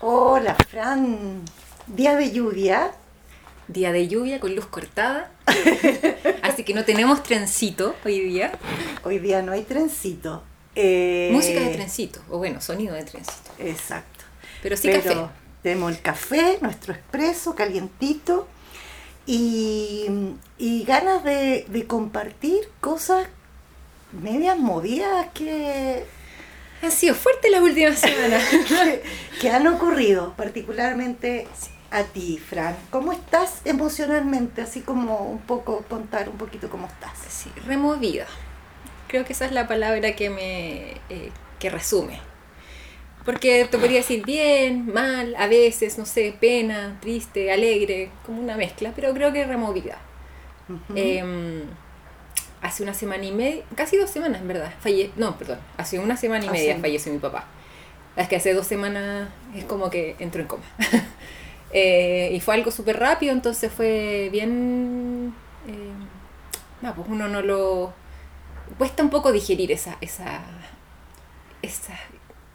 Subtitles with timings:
[0.00, 1.42] Hola, Fran.
[1.88, 2.92] Día de lluvia.
[3.66, 5.32] Día de lluvia con luz cortada.
[6.42, 8.52] Así que no tenemos trencito hoy día.
[9.02, 10.44] Hoy día no hay trencito.
[10.76, 13.50] Eh, Música de trencito, o bueno, sonido de trencito.
[13.58, 14.24] Exacto.
[14.62, 15.26] Pero sí Pero café.
[15.64, 18.46] Tenemos el café, nuestro expreso, calientito.
[19.26, 20.06] Y,
[20.58, 23.26] y ganas de, de compartir cosas
[24.12, 26.04] medias movidas que,
[26.82, 28.42] Han sido fuertes las últimas semanas.
[29.40, 31.46] que han ocurrido, particularmente
[31.90, 32.76] a ti, Fran.
[32.90, 34.62] ¿Cómo estás emocionalmente?
[34.62, 37.18] Así como un poco contar un poquito cómo estás.
[37.28, 38.26] Sí, removida.
[39.08, 42.20] Creo que esa es la palabra que me eh, que resume.
[43.24, 48.56] Porque te podría decir bien, mal, a veces, no sé, pena, triste, alegre, como una
[48.56, 49.98] mezcla, pero creo que removida.
[50.94, 51.62] Em,
[52.62, 56.16] hace una semana y media, casi dos semanas en verdad, falle no, perdón, hace una
[56.16, 56.80] semana y Ah, media sí.
[56.80, 57.44] falleció mi papá.
[58.16, 60.64] Es que hace dos semanas es como que entró en coma.
[61.70, 65.34] Eh, y fue algo súper rápido, entonces fue bien...
[65.66, 65.92] eh,
[66.80, 67.92] no, pues uno no lo...
[68.78, 69.98] Cuesta un poco digerir esa...
[70.00, 70.40] esa,
[71.60, 71.92] esa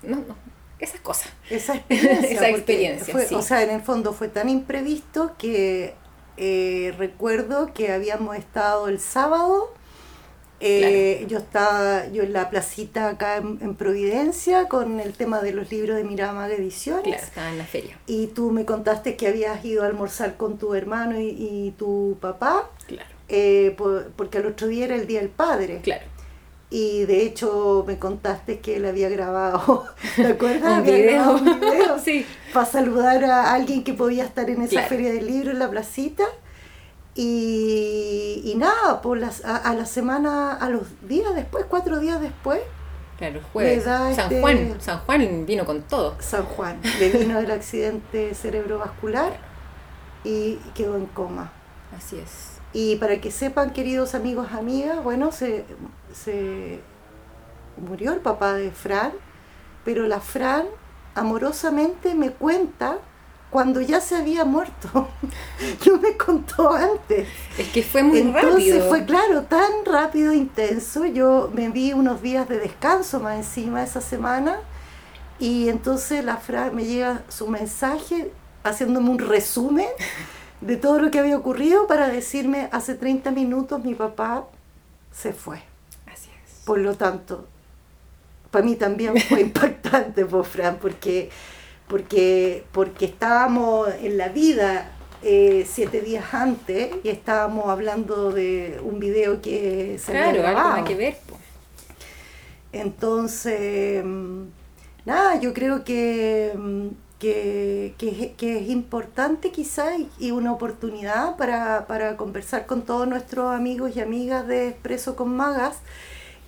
[0.02, 0.36] no, no,
[0.80, 1.32] esas cosas.
[1.50, 2.32] Esa experiencia.
[2.32, 3.36] Esa experiencia, fue- sí.
[3.36, 5.94] O sea, en el fondo fue tan imprevisto que
[6.38, 9.72] eh, recuerdo que habíamos estado el sábado.
[10.66, 15.54] Eh, Yo estaba yo en la placita acá en, en Providencia con el tema de
[15.54, 17.04] los libros de Miramaga Ediciones.
[17.04, 17.98] Claro, estaba en la feria.
[18.08, 22.18] Y tú me contaste que habías ido a almorzar con tu hermano y, y tu
[22.22, 25.82] papá, Claro, eh, por- porque al otro día era el Día del Padre.
[25.84, 26.04] claro.
[26.76, 30.80] Y de hecho me contaste que él había grabado, ¿te acuerdas?
[30.80, 31.34] Un video.
[31.36, 32.26] un video sí.
[32.52, 34.88] para saludar a alguien que podía estar en esa Claro.
[34.90, 36.24] feria del libro en la placita.
[37.16, 42.20] Y, y nada, por las, a, a la semana, a los días después, cuatro días
[42.22, 42.60] después,
[43.18, 43.84] Claro, el jueves.
[43.84, 46.16] San este- Juan, San Juan vino con todo.
[46.20, 49.34] San Juan le vino el accidente cerebrovascular
[50.24, 51.52] y quedó en coma.
[51.96, 52.54] Así es.
[52.74, 55.64] Y para que sepan, queridos amigos, amigas, bueno, se,
[56.12, 56.80] se
[57.78, 59.12] murió el papá de Fran,
[59.86, 60.66] pero la Fran
[61.14, 62.98] amorosamente me cuenta
[63.54, 65.08] cuando ya se había muerto.
[65.86, 67.28] no me contó antes.
[67.56, 68.90] Es que fue muy Entonces rápido.
[68.90, 71.06] fue claro, tan rápido e intenso.
[71.06, 74.58] Yo me vi unos días de descanso más encima esa semana
[75.38, 78.32] y entonces la Fran me llega su mensaje
[78.64, 79.88] haciéndome un resumen
[80.62, 84.46] de todo lo que había ocurrido para decirme hace 30 minutos mi papá
[85.12, 85.62] se fue.
[86.12, 86.64] Así es.
[86.66, 87.46] Por lo tanto,
[88.50, 91.30] para mí también fue impactante, por Fran, porque,
[91.94, 94.90] porque, porque estábamos en la vida
[95.22, 100.60] eh, siete días antes y estábamos hablando de un video que se había Claro, algo
[100.62, 100.86] grabado.
[100.86, 101.18] que ver.
[101.30, 101.38] po.
[102.72, 104.42] Entonces, mm,
[105.06, 106.88] nada, yo creo que, mm,
[107.20, 112.82] que, que es- que es importante quizás y, y una oportunidad para, para conversar con
[112.82, 115.78] todos nuestros amigos y amigas de Expreso con Magas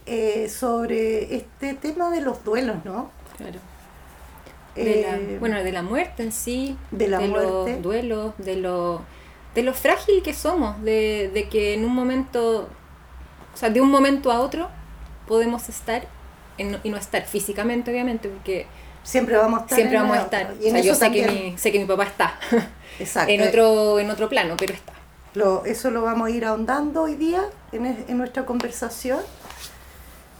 [0.07, 3.11] eh, sobre este tema de los duelos, ¿no?
[3.37, 3.59] Claro.
[4.75, 6.77] De la- Eh, bueno, de la muerte en sí.
[6.91, 7.73] de la muerte.
[7.73, 9.01] los duelos, de lo,
[9.55, 12.67] de lo frágil que somos, de, de que en un momento,
[13.53, 14.69] o sea, de un momento a otro
[15.27, 16.05] podemos estar
[16.57, 18.65] en- y no estar físicamente, obviamente, porque
[19.03, 19.75] siempre vamos a estar.
[19.77, 20.53] siempre vamos a estar.
[20.61, 22.37] Y O sea, yo sé que, mi, sé que mi papá está
[22.99, 23.31] Exacto.
[23.31, 24.93] en otro, en otro plano, pero está.
[25.35, 29.19] Lo- eso lo vamos a ir ahondando hoy día en, en nuestra conversación.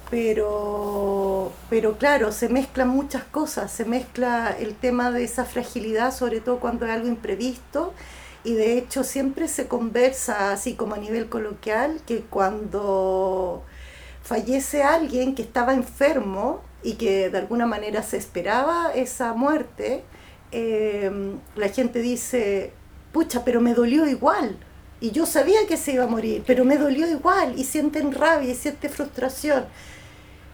[0.10, 3.72] Pero, pero claro, se mezclan muchas cosas.
[3.72, 7.94] Se mezcla el tema de esa fragilidad, sobre todo cuando hay algo imprevisto.
[8.44, 13.64] Y de hecho siempre se conversa, así como a nivel coloquial, que cuando
[14.22, 20.04] fallece alguien que estaba enfermo y que de alguna manera se esperaba esa muerte,
[20.52, 21.12] eh,
[21.56, 22.72] la gente dice,
[23.12, 24.58] pucha, pero me dolió igual.
[25.02, 27.58] Y yo sabía que se iba a morir, pero me dolió igual.
[27.58, 29.66] Y sienten rabia y sienten frustración.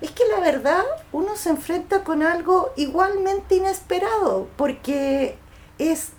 [0.01, 5.35] Es que la verdad, uno se enfrenta con algo igualmente inesperado, porque
[5.77, 6.13] es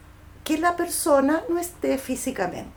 [0.44, 2.70] que la persona no esté físicamente.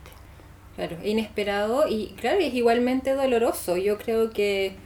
[0.74, 3.76] Claro, inesperado y claro, es igualmente doloroso.
[3.76, 4.76] Yo creo que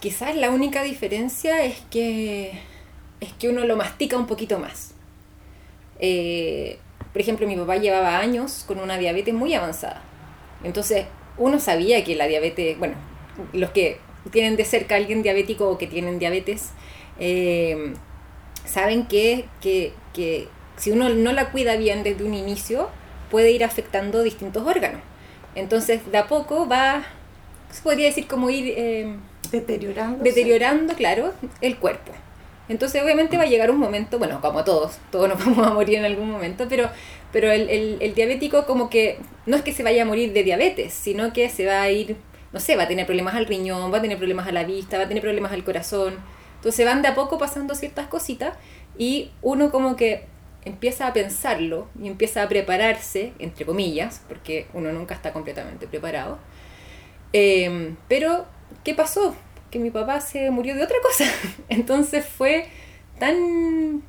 [0.00, 2.58] quizás la única diferencia es que
[3.20, 4.94] es que uno lo mastica un poquito más.
[6.00, 6.78] Eh,
[7.12, 10.02] por ejemplo, mi papá llevaba años con una diabetes muy avanzada.
[10.64, 11.06] Entonces,
[11.38, 12.94] uno sabía que la diabetes, bueno,
[13.52, 13.98] los que
[14.30, 16.70] tienen de cerca a alguien diabético o que tienen diabetes,
[17.18, 17.94] eh,
[18.64, 22.88] saben que, que, que si uno no la cuida bien desde un inicio,
[23.30, 25.00] puede ir afectando distintos órganos.
[25.54, 27.04] Entonces, de a poco va,
[27.70, 29.16] se podría decir como ir eh,
[29.50, 30.24] Deteriorando.
[30.24, 32.12] deteriorando, claro, el cuerpo.
[32.68, 35.98] Entonces obviamente va a llegar un momento, bueno, como todos, todos nos vamos a morir
[35.98, 36.88] en algún momento, pero,
[37.32, 40.42] pero el, el, el diabético como que no es que se vaya a morir de
[40.44, 42.16] diabetes, sino que se va a ir,
[42.52, 44.98] no sé, va a tener problemas al riñón, va a tener problemas a la vista,
[44.98, 46.16] va a tener problemas al corazón.
[46.56, 48.54] Entonces van de a poco pasando ciertas cositas
[48.96, 50.26] y uno como que
[50.64, 56.38] empieza a pensarlo y empieza a prepararse, entre comillas, porque uno nunca está completamente preparado.
[57.32, 58.46] Eh, pero,
[58.84, 59.34] ¿qué pasó?
[59.70, 61.24] Que mi papá se murió de otra cosa.
[61.68, 62.68] Entonces fue
[63.18, 64.02] tan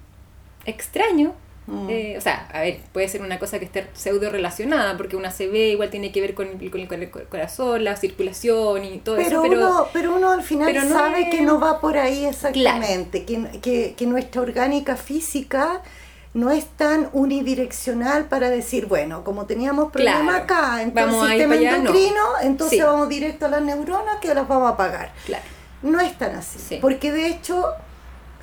[0.65, 1.33] extraño.
[1.65, 1.89] Mm.
[1.89, 5.31] eh, o sea, a ver, puede ser una cosa que esté pseudo relacionada, porque una
[5.31, 8.97] CB igual tiene que ver con, el- con el, con el corazón, la circulación y
[8.97, 9.41] todo Pero, eso.
[9.43, 12.25] Pero uno, pero uno al final pero no sabe es- que no va por ahí
[12.25, 15.81] exactamente, que, que, que nuestra orgánica física
[16.33, 21.53] no es tan unidireccional para decir, bueno, como teníamos problema Claro, acá, entonces vamos sistema
[21.55, 21.77] allá, no.
[21.77, 22.83] endocrino, entonces Sí.
[22.83, 25.11] vamos directo a las neuronas que las vamos a apagar.
[25.25, 25.43] claro,
[25.83, 26.79] No es tan así, Sí.
[26.81, 27.65] porque de hecho,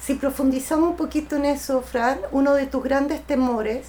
[0.00, 3.86] si profundizamos un poquito en eso, Fran, uno de tus grandes temores,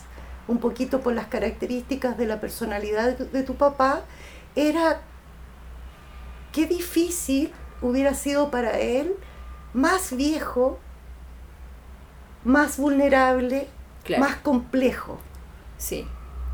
[0.47, 4.01] un poquito por las características de la personalidad de, tu papá,
[4.55, 5.01] era
[6.51, 9.13] qué difícil hubiera sido para él,
[9.73, 10.79] más viejo,
[12.43, 13.69] más vulnerable,
[14.03, 14.23] claro.
[14.23, 15.17] más complejo.
[15.77, 16.05] sí,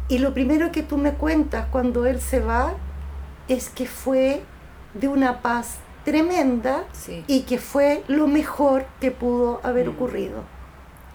[0.07, 2.73] Y lo primero que tú me cuentas cuando él se va
[3.47, 4.43] es que fue
[4.93, 7.25] de una paz tremenda sí.
[7.27, 9.95] y que fue lo mejor que pudo haber Mm.
[9.95, 10.43] ocurrido.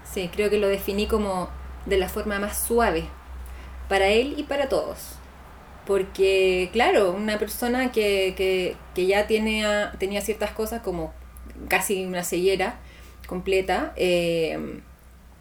[0.04, 1.48] Sí, creo que lo definí como
[1.86, 3.04] de la forma más suave
[3.88, 4.98] para él y para todos.
[5.86, 9.64] Porque, claro, una persona que, que, que ya tiene,
[9.98, 11.14] tenía ciertas cosas como
[11.68, 12.76] casi una ceguera
[13.26, 14.80] completa, eh,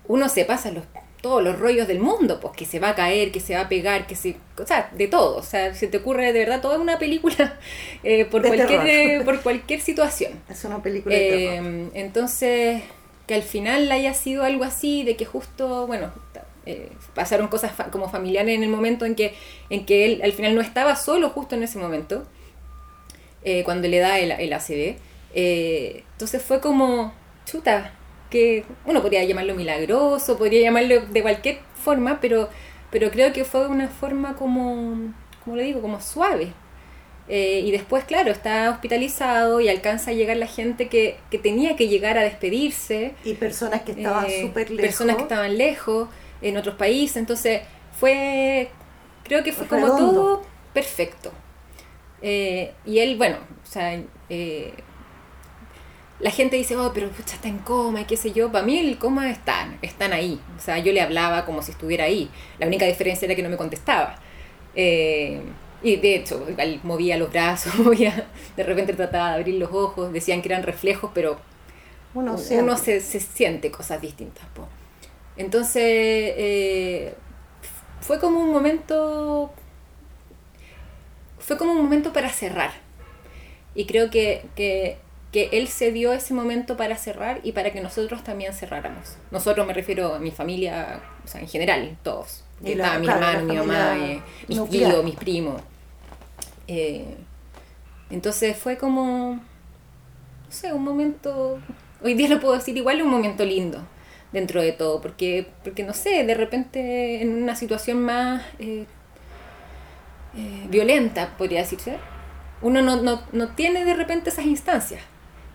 [0.08, 0.84] uno se pasa los,
[1.22, 3.70] todos los rollos del mundo, pues que se va a caer, que se va a
[3.70, 4.36] pegar, que se...
[4.58, 5.38] O sea, de todo.
[5.38, 7.60] O sea, se te ocurre de verdad toda una película
[8.04, 10.34] eh, por, De cualquier, eh, por cualquier situación.
[10.50, 11.66] Es una película de terror.
[11.66, 12.82] Eh, entonces,
[13.28, 16.12] que al final haya sido algo así, de que justo, bueno,
[16.66, 19.34] eh, pasaron cosas fa- como familiares en el momento en que,
[19.70, 22.26] en que él al final no estaba solo justo en ese momento,
[23.44, 24.98] eh, cuando le da el, el ACV.
[25.34, 27.14] Eh, entonces fue como,
[27.46, 27.94] chuta,
[28.32, 32.50] que uno podría llamarlo milagroso, podría llamarlo de cualquier forma, pero,
[32.90, 35.14] pero creo que fue una forma como,
[35.44, 36.54] como le digo, como suave.
[37.28, 41.76] Eh, y después, claro, está hospitalizado y alcanza a llegar la gente que, que tenía
[41.76, 43.14] que llegar a despedirse.
[43.24, 44.86] Y personas que estaban eh, súper lejos.
[44.86, 46.10] Personas que estaban lejos,
[46.42, 47.18] en otros países.
[47.18, 47.62] Entonces,
[48.00, 48.70] fue,
[49.24, 50.44] creo que fue como todo
[50.74, 51.32] perfecto.
[52.22, 54.00] Eh, y él, bueno, o sea,
[54.30, 54.74] eh,
[56.22, 58.52] la gente dice, oh, pero pucha, está en coma y qué sé yo.
[58.52, 60.40] Para mí el coma están, están ahí.
[60.58, 62.30] O sea, yo le hablaba como si estuviera ahí.
[62.60, 64.18] La única diferencia era que no me contestaba.
[64.76, 65.42] Eh,
[65.84, 66.46] y de hecho,
[66.84, 71.12] movía los brazos, movía, de repente trataba de abrir los ojos, decían que eran reflejos,
[71.14, 71.40] pero
[72.14, 74.46] Uno, uno, se, se siente cosas distintas.
[74.54, 74.68] po.
[75.38, 77.16] Entonces, eh,
[78.00, 79.52] fue como un momento,
[81.40, 82.72] fue como un momento para cerrar.
[83.74, 84.98] Y creo que, que,
[85.32, 89.18] que él se dio ese momento para cerrar y para que nosotros también cerráramos.
[89.32, 92.44] Nosotros me refiero a mi familia, o sea, en general, todos.
[92.64, 94.92] Que estaba mi claro, la hermano, mi mamá, eh, mis nuclear.
[94.92, 95.62] tíos, mis primos.
[96.68, 97.16] Eh,
[98.10, 101.60] entonces fue como, no sé, un momento,
[102.04, 103.82] hoy día lo puedo decir igual, un momento lindo
[104.32, 108.86] dentro de todo, porque, porque no sé, de repente en una situación más eh,
[110.36, 111.98] eh, violenta, podría decirse,
[112.62, 115.02] uno no, no, no tiene de repente esas instancias.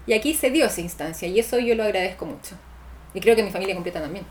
[0.06, 2.56] Y aquí se dio esa instancia y eso yo lo agradezco mucho.
[3.14, 4.25] Y creo que mi familia completa también.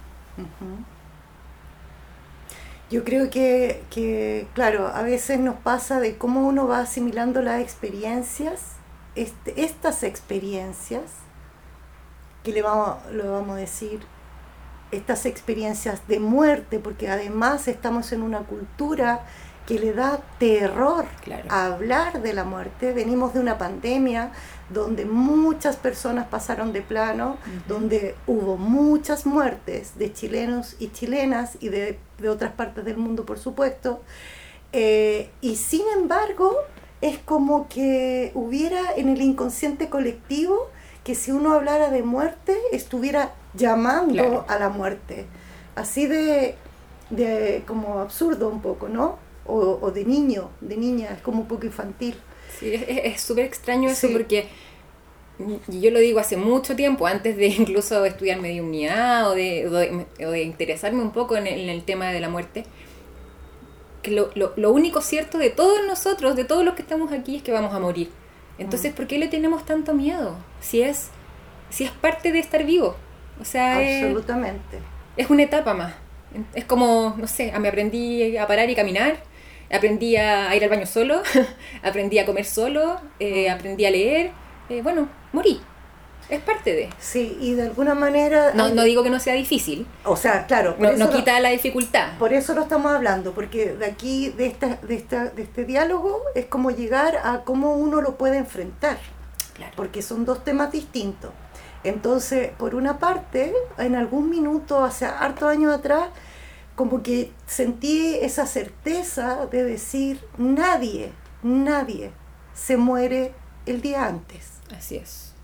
[2.89, 7.61] Yo creo que, que, claro, a veces nos pasa de cómo uno va asimilando las
[7.61, 8.73] experiencias,
[9.15, 11.03] este, estas experiencias,
[12.43, 14.01] que le vamos, lo vamos a decir,
[14.91, 19.25] estas experiencias de muerte, porque además estamos en una cultura
[19.65, 21.45] que le da terror Claro.
[21.49, 22.93] a hablar de la muerte.
[22.93, 24.31] Venimos de una pandemia
[24.69, 31.69] donde muchas personas pasaron de plano, donde hubo muchas muertes de chilenos y chilenas y
[31.69, 34.01] de, de otras partes del mundo, por supuesto.
[34.71, 36.55] Eh, y sin embargo,
[37.01, 40.69] es como que hubiera en el inconsciente colectivo
[41.03, 44.45] que si uno hablara de muerte, estuviera llamando Claro.
[44.47, 45.25] a la muerte.
[45.75, 46.55] Así de,
[47.11, 49.17] de como absurdo un poco, ¿no?
[49.47, 52.15] O, o de niño, de niña, es como un poco infantil.
[52.59, 54.13] Sí, es- es es súper extraño eso Sí.
[54.13, 54.47] porque
[55.67, 60.05] yo lo digo hace mucho tiempo, antes de incluso estudiar mediunidad o de, o de,
[60.25, 62.63] o de interesarme un poco en el, en el tema de la muerte,
[64.01, 67.35] que lo, lo, lo único cierto de todos nosotros, de todos los que estamos aquí,
[67.37, 68.09] es que vamos a morir.
[68.57, 70.37] Entonces, ¿por qué le tenemos tanto miedo?
[70.61, 71.09] Si es,
[71.69, 72.95] si es parte de estar vivo.
[73.41, 74.79] O sea, absolutamente.
[75.17, 75.93] Es, una etapa más.
[76.53, 79.17] Es como, no sé, me aprendí a parar y caminar,
[79.75, 81.21] aprendí a ir al baño solo,
[81.83, 84.31] aprendí a comer solo, eh, aprendí a leer.
[84.69, 85.61] Eh, bueno, morí.
[86.27, 86.89] Es parte de.
[86.97, 88.51] Sí, y de alguna manera...
[88.55, 89.85] No, no digo que no sea difícil.
[90.05, 90.75] O sea, claro.
[90.79, 92.17] No, no, quita la dificultad.
[92.17, 96.23] Por eso lo estamos hablando, porque de aquí, de, esta, de, esta, de este diálogo,
[96.33, 98.97] es como llegar a cómo uno lo puede enfrentar.
[99.53, 99.73] Claro.
[99.75, 101.31] Porque son dos temas distintos.
[101.83, 106.07] Entonces, por una parte, en algún minuto, hace hartos años atrás,
[106.75, 111.11] como que sentí esa certeza de decir, nadie,
[111.43, 112.11] nadie
[112.53, 113.33] se muere
[113.65, 114.59] el día antes.
[114.75, 115.35] Así es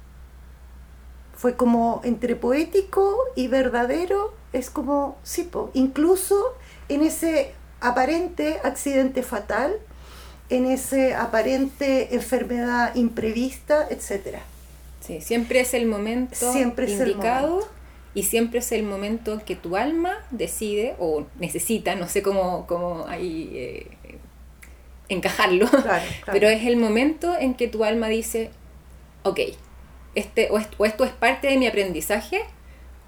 [1.42, 6.54] fue como entre poético y verdadero, es como, sí, incluso
[6.88, 9.74] en ese aparente accidente fatal,
[10.50, 14.38] en ese aparente enfermedad imprevista, etc.
[15.00, 17.68] Sí, siempre es el momento siempre indicado
[18.14, 22.68] y siempre es el momento en que tu alma decide o necesita, no sé cómo,
[22.68, 23.88] cómo ahí eh,
[25.08, 25.70] encajarlo,
[26.26, 28.52] pero es el momento en que tu alma dice,
[29.24, 29.40] ok,
[30.16, 32.42] este, o, esto, es parte de mi aprendizaje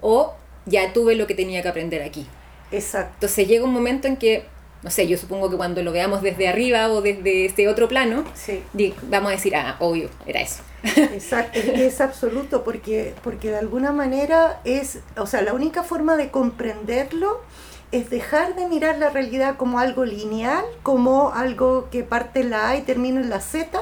[0.00, 0.34] o
[0.66, 2.26] ya tuve lo que tenía que aprender aquí.
[2.70, 3.12] Exacto.
[3.14, 4.44] Entonces llega un momento en que,
[4.84, 8.22] no sé, yo supongo que cuando lo veamos desde arriba o desde este otro plano,
[9.04, 10.62] vamos a decir, ah, obvio, era eso.
[10.84, 16.30] Exacto, es, absoluto, porque, porque de alguna manera es, o sea, la única forma de
[16.30, 17.40] comprenderlo
[17.92, 22.68] es dejar de mirar la realidad como algo lineal, como algo que parte en la
[22.68, 23.80] A y termina en la Z,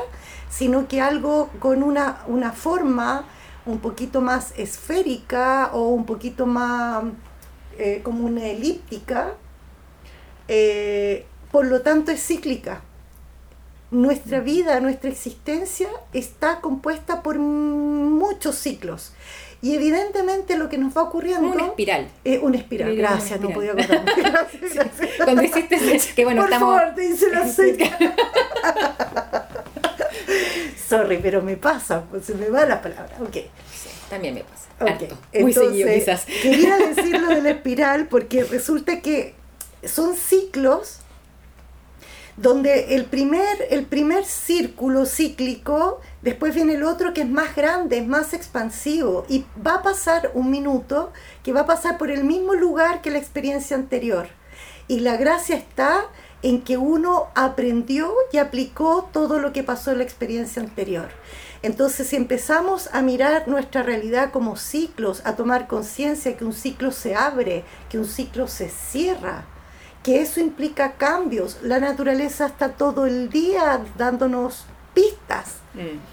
[0.51, 3.25] sino que algo con una, una forma
[3.67, 7.03] un poquito más esférica o un poquito más
[7.77, 9.33] eh, como una elíptica,
[10.55, 12.83] eh, por lo tanto es cíclica.
[13.91, 19.15] Nuestra vida, nuestra existencia está compuesta por muchos ciclos.
[19.63, 21.49] Y evidentemente lo que nos va ocurriendo...
[21.49, 22.09] Una espiral.
[22.25, 24.13] Es una espiral, gracias, no podía acordarme.
[25.25, 25.79] Cuando hiciste
[26.15, 26.77] que bueno, Por estamos...
[26.77, 27.47] favor, te hice la
[30.89, 33.17] Sorry, pero me pasa, pues se me va la palabra.
[33.21, 33.37] Ok.
[34.11, 34.69] también me pasa.
[34.81, 35.09] Okay.
[35.43, 36.25] Muy seguido, quizás.
[36.27, 39.41] Quería decir lo de la espiral porque resulta que
[39.85, 41.01] son ciclos
[42.37, 47.99] donde el primer, el primer círculo cíclico, después viene el otro que es más grande,
[47.99, 51.13] es más expansivo, y va a pasar un minuto
[51.43, 54.29] que va a pasar por el mismo lugar que la experiencia anterior.
[54.89, 56.07] Y la gracia está
[56.43, 61.09] en que uno aprendió y aplicó todo lo que pasó en la experiencia anterior.
[61.63, 66.91] Entonces, si empezamos a mirar nuestra realidad como ciclos, a tomar conciencia que un ciclo
[66.91, 69.47] se abre, que un ciclo se cierra,
[70.03, 75.57] que eso implica cambios, la naturaleza está todo el día dándonos pistas.
[75.75, 76.13] Mm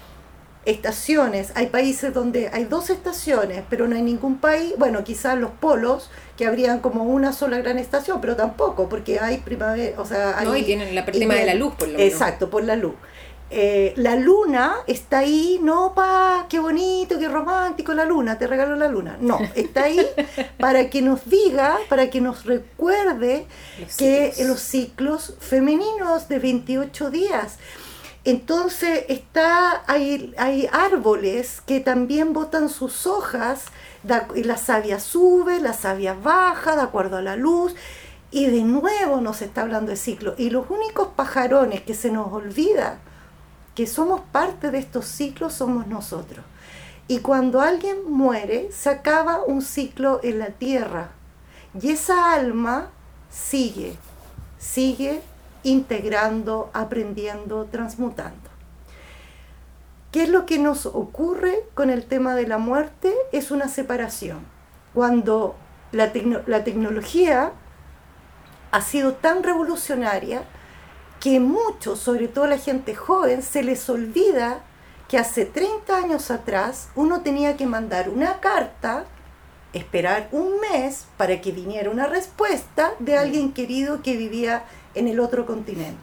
[0.64, 1.52] estaciones.
[1.54, 6.10] Hay países donde hay dos estaciones, pero no hay ningún país, bueno, quizás los polos,
[6.36, 10.38] que habrían como una sola gran estación, pero tampoco, porque hay primavera, o sea...
[10.38, 12.12] Hay, no, y tienen el tema de la luz, por lo menos.
[12.12, 12.94] Exacto, por la luz.
[13.52, 18.76] Eh, la luna está ahí, no pa, qué bonito, qué romántico la luna, te regalo
[18.76, 19.16] la luna.
[19.20, 20.06] No, está ahí
[20.58, 23.46] para que nos diga, para que nos recuerde
[23.98, 27.58] que los ciclos femeninos de 28 días,
[28.24, 33.64] entonces está, hay, hay árboles que también botan sus hojas,
[34.36, 37.74] y la savia sube, la savia baja, de acuerdo a la luz,
[38.30, 40.34] y de nuevo nos está hablando de ciclo.
[40.38, 43.00] Y los únicos pajarones que se nos olvida
[43.74, 46.44] que somos parte de estos ciclos somos nosotros.
[47.08, 51.10] Y cuando alguien muere, se acaba un ciclo en la tierra.
[51.80, 52.90] Y esa alma
[53.30, 53.96] sigue,
[54.58, 55.20] sigue
[55.62, 58.50] integrando, aprendiendo, transmutando.
[60.12, 63.14] ¿Qué es lo que nos ocurre con el tema de la muerte?
[63.32, 64.40] Es una separación.
[64.92, 65.54] Cuando
[65.92, 67.52] la, tecnología
[68.72, 70.42] ha sido tan revolucionaria
[71.20, 74.62] que muchos, sobre todo la gente joven, se les olvida
[75.08, 79.04] que hace 30 años atrás uno tenía que mandar una carta,
[79.72, 85.20] esperar un mes para que viniera una respuesta de alguien querido que vivía en el
[85.20, 85.98] otro continente.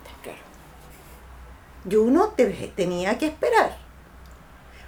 [1.89, 2.33] Y uno
[2.75, 3.77] tenía que esperar.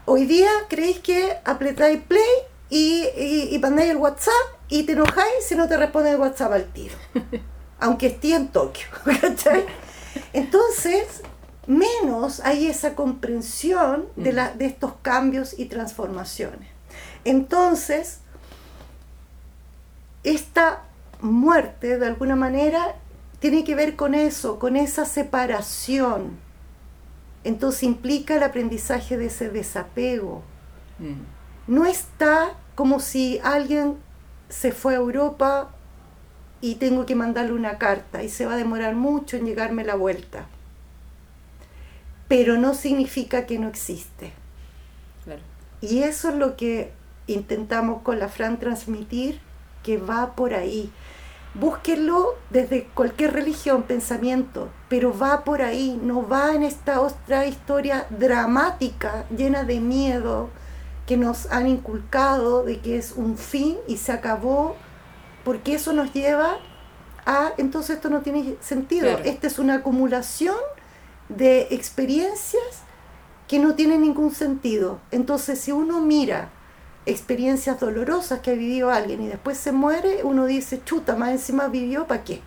[0.05, 2.21] Hoy día creéis que apretáis play
[2.69, 4.33] y, y, y mandáis el WhatsApp
[4.67, 6.95] y te enojáis si no te responde el WhatsApp al tiro.
[7.79, 8.87] aunque esté en Tokio.
[10.33, 11.21] Entonces,
[11.67, 16.69] menos hay esa comprensión de, la, de estos cambios y transformaciones.
[17.25, 18.19] Entonces,
[20.23, 20.83] esta
[21.21, 22.95] muerte, de alguna manera,
[23.39, 26.37] tiene que ver con eso, con esa separación.
[27.43, 30.43] Entonces implica el aprendizaje de ese desapego.
[30.99, 31.73] Mm.
[31.73, 33.97] No está como si alguien
[34.49, 35.69] se fue a Europa
[36.61, 39.95] y tengo que mandarle una carta y se va a demorar mucho en llegarme la
[39.95, 40.45] vuelta.
[42.27, 44.33] Pero no significa que no existe.
[45.81, 46.91] Y eso es lo que
[47.27, 49.39] intentamos con la Fran transmitir,
[49.83, 50.91] que va por ahí.
[51.53, 58.05] Búsquenlo desde cualquier religión, pensamiento, pero va por ahí, no va en esta otra historia
[58.09, 60.49] dramática, llena de miedo,
[61.07, 64.75] que nos han inculcado de que es un fin y se acabó,
[65.43, 66.57] porque eso nos lleva
[67.25, 70.55] a, entonces esto no tiene sentido, esta es una acumulación
[71.29, 72.83] de experiencias
[73.47, 74.99] que no tienen ningún sentido.
[75.11, 76.49] Entonces si uno mira
[77.05, 81.67] experiencias dolorosas que ha vivido alguien y después se muere, uno dice, chuta, más encima
[81.67, 82.41] vivió, ¿para qué?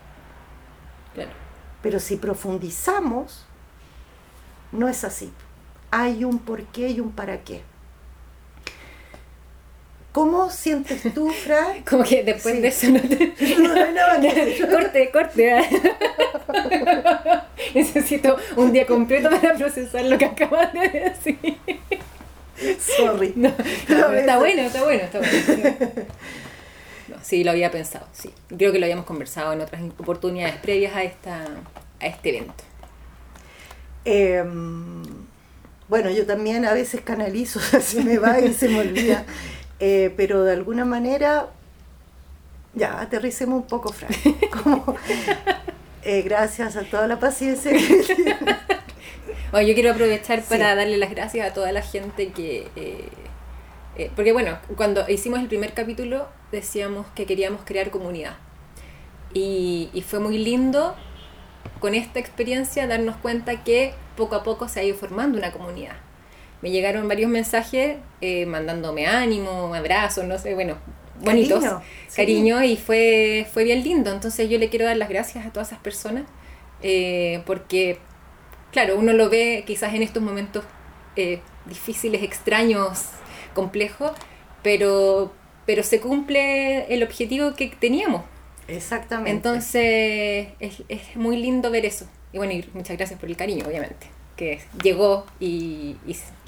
[1.82, 3.44] Pero si profundizamos,
[4.70, 5.32] no es así.
[5.90, 7.62] Hay un por qué y un para qué.
[10.12, 11.82] ¿Cómo sientes tú, Fran?
[11.88, 13.32] Como que después de eso no te...
[14.70, 15.56] corte, corte.
[17.74, 21.58] Necesito un día completo para procesar lo que acabas de decir.
[22.78, 23.34] Sorry.
[23.88, 26.06] está bueno, está bueno, está bueno.
[27.22, 28.30] sí, lo había pensado, sí.
[28.56, 31.46] Creo que lo habíamos conversado en otras oportunidades previas a, esta,
[32.00, 32.64] a este evento.
[34.04, 35.02] Em,
[35.88, 39.24] bueno, yo también a veces canalizo, se me va y se me olvida.
[39.84, 41.48] Eh, pero de alguna manera,
[42.72, 44.14] ya, aterricemos un poco, Frank.
[46.04, 47.76] Eh, gracias a toda la paciencia que
[49.52, 52.66] bueno, yo quiero aprovechar para darle las gracias a toda la gente que...
[52.74, 58.34] Eh, porque bueno, cuando hicimos el primer capítulo decíamos que queríamos crear comunidad.
[59.32, 60.96] Y, y fue muy lindo
[61.78, 65.94] con esta experiencia darnos cuenta que poco a poco se ha ido formando una comunidad
[66.62, 70.78] me llegaron varios mensajes eh, mandándome ánimo, abrazos, no sé, bueno,
[71.20, 71.64] bonitos,
[72.14, 74.12] cariño, y fue, fue bien lindo.
[74.12, 76.24] Entonces yo le quiero dar las gracias a todas esas personas
[76.80, 77.98] eh, porque,
[78.70, 80.64] claro, uno lo ve quizás en estos momentos
[81.16, 83.06] eh, difíciles, extraños,
[83.54, 84.12] complejos,
[84.62, 85.32] pero,
[85.66, 88.22] pero se cumple el objetivo que teníamos.
[88.68, 89.32] Exactamente.
[89.32, 92.08] Entonces es, es muy lindo ver eso.
[92.32, 95.96] Y bueno, y muchas gracias por el cariño, obviamente que llegó y,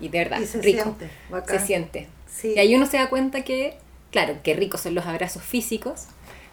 [0.00, 0.83] y, de verdad, se rico.
[0.83, 1.11] Siente,
[1.46, 2.09] se siente.
[2.42, 3.76] Y ahí uno se da cuenta que,
[4.11, 6.07] claro, que ricos son los abrazos físicos,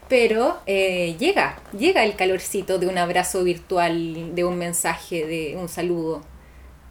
[0.07, 5.67] pero eh, llega, llega el calorcito de un abrazo virtual, de un mensaje, de un
[5.67, 6.21] saludo.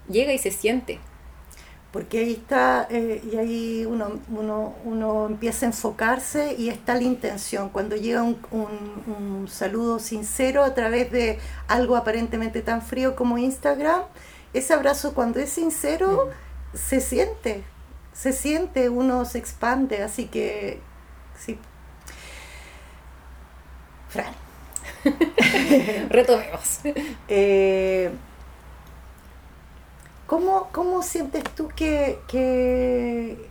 [0.08, 0.98] Llega y se siente.
[1.92, 7.02] Porque ahí está, eh, y ahí uno, uno, uno, empieza a enfocarse y está la
[7.02, 7.68] intención.
[7.68, 13.38] Cuando llega un, un, un saludo sincero a través de algo aparentemente tan frío como
[13.38, 14.02] Instagram,
[14.52, 16.76] ese abrazo cuando es sincero mm.
[16.76, 17.64] se siente,
[18.12, 20.80] se siente, uno se expande, así que
[21.38, 21.58] sí.
[24.08, 24.34] Fran.
[26.10, 26.80] Retomemos.
[27.28, 28.10] Eh,
[30.26, 33.48] ¿cómo, sientes tú que,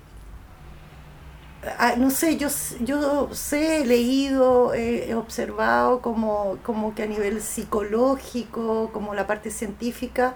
[1.77, 2.47] ah, no sé, yo,
[2.81, 9.51] yo sé, he leído, he observado como, como que a nivel psicológico, como la parte
[9.51, 10.35] científica,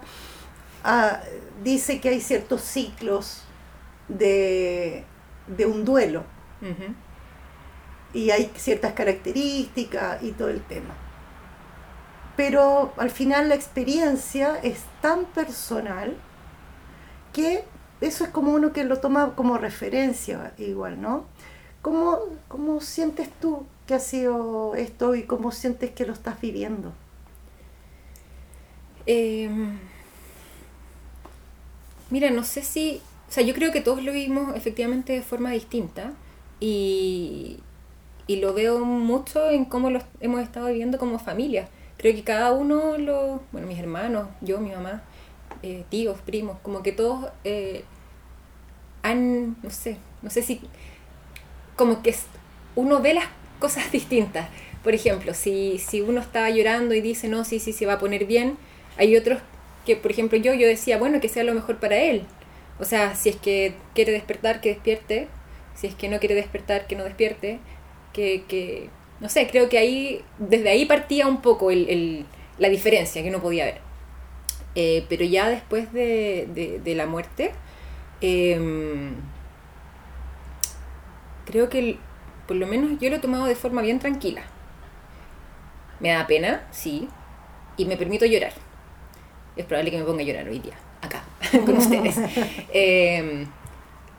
[0.86, 1.20] Ah,
[1.62, 3.42] dice que hay ciertos ciclos
[4.06, 5.06] de,
[5.66, 6.24] un duelo.
[8.12, 10.94] Y hay ciertas características y todo el tema.
[12.36, 16.16] Pero al final la experiencia es tan personal
[17.32, 17.64] que
[18.00, 21.24] eso es como uno que lo toma como referencia igual, ¿no?
[21.80, 22.18] ¿Cómo,
[22.48, 26.92] cómo sientes tú que ha sido esto y cómo sientes que lo estás viviendo?
[29.06, 29.48] Eh
[32.14, 35.50] Mira, no sé si, o sea, yo creo que todos lo vimos efectivamente de forma
[35.50, 36.12] distinta
[36.60, 37.58] y,
[38.28, 41.66] lo veo mucho en cómo lo hemos estado viviendo como familia.
[41.96, 45.02] Creo que cada uno, lo, bueno, mis hermanos, yo, mi mamá,
[45.64, 47.82] eh, tíos, primos, como que todos eh,
[49.02, 50.60] han, no sé, no sé si,
[51.74, 52.14] como que
[52.76, 53.26] uno ve las
[53.58, 54.48] cosas distintas.
[54.84, 57.98] Por ejemplo, si, si uno está llorando y dice, no, sí, sí, se va a
[57.98, 58.56] poner bien,
[58.98, 59.40] hay otros
[59.84, 62.24] que, por ejemplo, yo, yo decía, bueno, que sea lo mejor para él.
[62.78, 65.28] O sea, si es que quiere despertar, que despierte.
[65.74, 67.58] Si es que no quiere despertar, que no despierte.
[68.12, 68.88] Que, que
[69.20, 72.26] no sé, creo que ahí, desde ahí partía un poco el,
[72.58, 73.80] la diferencia que uno podía ver.
[74.74, 77.52] Eh, pero ya después de, de, la muerte,
[78.20, 79.14] em,
[81.46, 81.96] creo que
[82.48, 84.42] por lo menos yo lo he tomado de forma bien tranquila.
[86.00, 87.08] Me da pena, sí,
[87.76, 88.52] y me permito llorar
[89.56, 91.24] es probable que me ponga a llorar hoy día, acá,
[91.64, 92.16] con ustedes.
[92.72, 93.46] Em,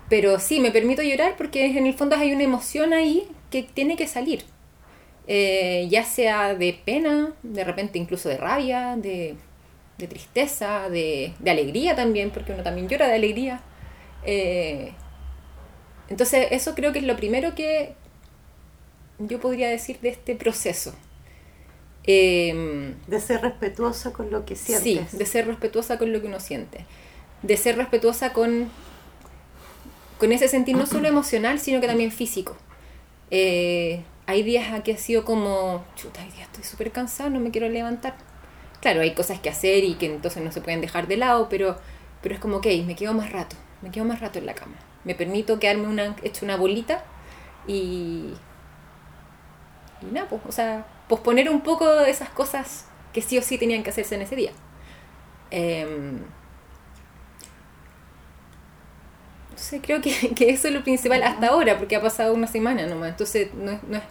[0.09, 3.95] Pero sí, me permito llorar porque en el fondo hay una emoción ahí que tiene
[3.95, 4.43] que salir.
[5.27, 9.35] Eh, ya sea de pena, de repente incluso de rabia, de,
[9.97, 13.61] tristeza, de, de, alegría también, porque uno también llora de alegría.
[14.23, 14.91] Eh,
[16.09, 17.95] entonces eso creo que es lo primero que
[19.19, 20.93] yo podría decir de este proceso.
[22.07, 25.09] Eh, de ser respetuosa con lo que sientes.
[25.09, 26.85] Sí, de ser respetuosa con lo que uno siente.
[27.41, 28.69] De ser respetuosa con,
[30.19, 32.55] con ese sentir no solo emocional, sino que también físico.
[33.31, 37.51] Eh, hay días que ha sido como, chuta, hoy día estoy súper cansado, no me
[37.51, 38.15] quiero levantar.
[38.81, 41.77] Claro, hay cosas que hacer y que entonces no se pueden dejar de lado, pero,
[42.21, 44.75] pero es como, ok, me quedo más rato, me quedo más rato en la cama.
[45.03, 47.03] Me permito quedarme una, hecho una bolita
[47.67, 48.33] y...
[50.01, 53.57] Y nada, pues, o sea, posponer un poco de esas cosas que sí o sí
[53.57, 54.51] tenían que hacerse en ese día.
[55.51, 56.17] Eh,
[59.55, 62.47] no sé, creo que, que, eso es lo principal hasta ahora, porque ha pasado una
[62.47, 64.03] semana nomás, entonces no es, no es,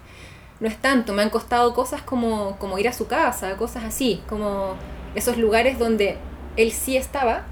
[0.61, 4.22] no es tanto, me han costado cosas como, como ir a su casa, cosas así,
[4.28, 4.74] como
[5.14, 6.16] esos lugares donde
[6.57, 7.44] él sí estaba,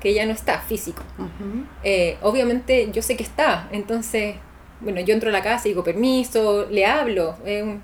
[0.00, 1.02] que ya no está físico.
[1.18, 1.66] Uh -huh.
[1.84, 4.36] eh, obviamente yo sé que está, entonces,
[4.80, 7.78] bueno, yo entro a la casa y digo permiso, le hablo, eh,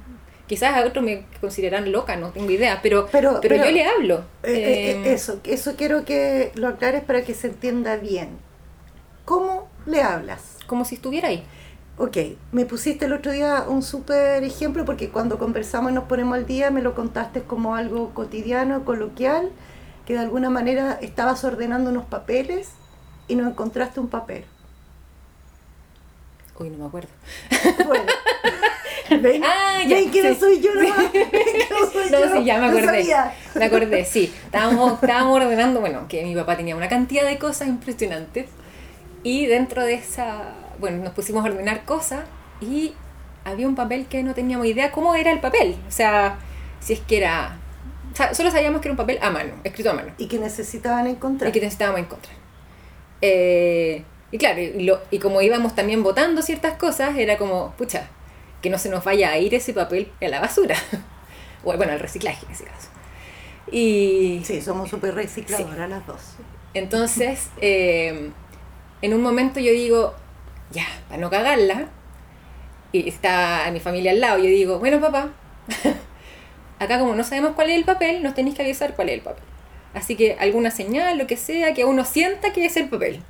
[0.47, 3.85] quizás a otros me consideran loca, no tengo idea, pero, pero, pero, pero yo le
[3.85, 4.25] hablo.
[4.43, 8.31] Eh, eh, eso, eso quiero que lo aclares para que se entienda bien.
[9.25, 10.59] ¿Cómo le hablas?
[10.67, 11.45] Como si estuviera ahí.
[11.99, 12.17] Ok,
[12.53, 16.47] me pusiste el otro día un súper ejemplo porque cuando conversamos y nos ponemos al
[16.47, 19.51] día me lo contaste como algo cotidiano, coloquial,
[20.05, 22.71] que de alguna manera estabas ordenando unos papeles
[23.29, 24.45] y no encontraste un papel.
[26.59, 27.09] Uy, no me acuerdo.
[27.87, 28.05] Bueno.
[29.11, 29.43] ¿Ven?
[29.45, 30.79] Ah, ya, ¿Ven que no sí, soy yo sí.
[30.89, 31.13] nomás?
[31.13, 32.37] ¿Ven que no soy No, yo?
[32.37, 32.87] sí, ya me No acordé.
[33.05, 33.35] sabía.
[33.55, 34.33] me acordé, sí.
[34.45, 38.47] Estábamos, estábamos ordenando, bueno, que mi papá tenía una cantidad de cosas impresionantes.
[39.23, 42.21] Y dentro de esa, bueno, nos pusimos a ordenar cosas
[42.61, 42.93] y
[43.45, 45.77] había un papel que no teníamos idea cómo era el papel.
[45.89, 46.39] O sea,
[46.81, 47.59] si es que era.
[48.13, 50.13] O sea, solo sabíamos que era un papel a mano, escrito a mano.
[50.19, 51.49] Y que necesitaban encontrar.
[51.51, 52.35] Y que necesitábamos encontrar.
[53.21, 58.09] Eh, y claro, y, lo- y como íbamos también votando ciertas cosas, era como, pucha,
[58.67, 60.75] que no se nos vaya a ir ese papel a la basura.
[61.65, 62.89] o bueno, al reciclaje en ese caso.
[63.71, 66.21] Y Sí, somos súper recicladoras las dos.
[66.75, 68.33] entonces, eh,
[69.03, 70.17] en un momento yo digo,
[70.73, 71.87] ya, para no cagarla,
[72.91, 75.31] y está mi familia al lado, yo digo, bueno papá,
[76.81, 79.21] acá como no sabemos cuál es el papel, nos tenéis que avisar cuál es el
[79.21, 79.45] papel.
[79.95, 83.23] Así que alguna señal, lo que sea, que uno sienta que es el papel.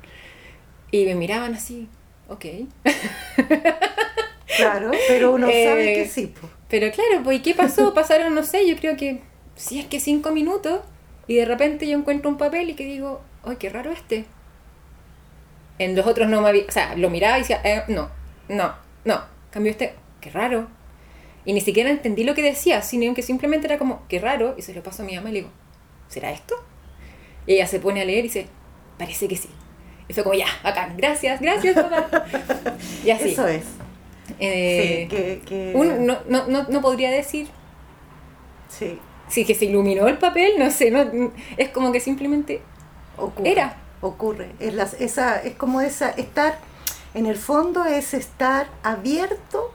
[0.89, 1.87] Y me miraban así,
[2.27, 2.45] ok.
[4.55, 6.27] Claro, pero uno Eh, sabe que sí.
[6.27, 6.49] po.
[6.69, 7.93] Pero claro, pues ¿y qué pasó?
[7.95, 9.21] Pasaron, no sé, yo creo que,
[9.55, 10.81] si es que cinco minutos,
[11.27, 14.25] y de repente yo encuentro un papel y que digo, ¡ay, qué raro este!
[15.79, 18.09] En los otros no me había, o sea, lo miraba y decía, eh, no,
[18.49, 18.73] no,
[19.05, 20.67] no, cambió este, qué raro.
[21.45, 24.61] Y ni siquiera entendí lo que decía, sino que simplemente era como, qué raro, y
[24.63, 25.51] se lo paso a mi mamá y le digo,
[26.09, 26.55] ¿será esto?
[27.45, 28.47] Y ella se pone a leer y dice,
[28.97, 29.49] parece que sí.
[30.09, 32.25] Y fue como, ya, acá, gracias, gracias, papá.
[33.05, 33.29] y así.
[33.29, 33.63] Eso es.
[34.39, 37.47] Eh, sí, que, no, no, no, no podría decir
[38.69, 42.61] sí, si que se iluminó el papel, no sé, no, es como que simplemente
[43.17, 43.51] ocurre.
[43.51, 43.77] Era.
[43.99, 44.51] Ocurre.
[44.59, 46.59] Es, las, esa, es como esa, estar,
[47.13, 49.73] en el fondo es estar abierto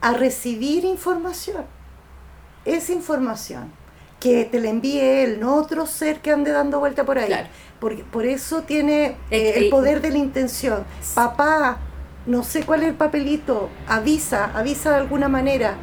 [0.00, 1.64] a recibir información.
[2.64, 3.72] Es información.
[4.20, 7.28] Que te la envíe él, no otro ser que ande dando vuelta por ahí.
[7.28, 7.46] Claro.
[7.78, 10.84] Porque, por eso tiene eh, el poder de la intención.
[11.14, 11.78] Papá,
[12.28, 15.74] no sé cuál es el papelito, avisa, avisa de alguna manera.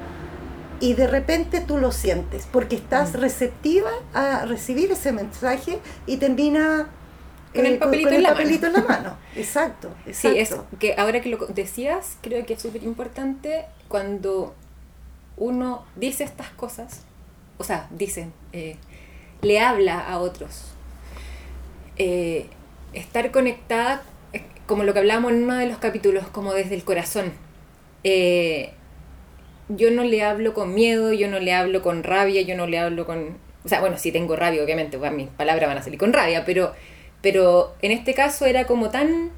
[0.79, 3.17] Y de repente tú lo sientes, porque estás Mm.
[3.17, 6.87] receptiva a recibir ese mensaje y termina
[7.53, 8.35] eh, Con el papelito en la mano.
[8.37, 9.17] papelito en la mano.
[9.35, 14.53] Exacto, Sí, es que ahora que lo decías, creo que es súper importante cuando
[15.37, 17.01] uno dice estas cosas,
[17.57, 18.75] o sea, dicen, eh,
[19.41, 20.73] le habla a otros.
[21.97, 22.49] Eh,
[22.93, 24.05] estar conectada, eh,
[24.65, 27.33] como lo que hablábamos en uno de los capítulos, como desde el corazón.
[28.03, 28.71] Eh,
[29.69, 32.79] yo no le hablo con miedo, yo no le hablo con rabia, yo no le
[32.79, 33.37] hablo con...
[33.63, 36.45] O sea, bueno, si tengo rabia, obviamente, pues, mis palabras van a salir con rabia,
[36.45, 36.73] pero,
[37.21, 39.31] pero en este caso era como tan...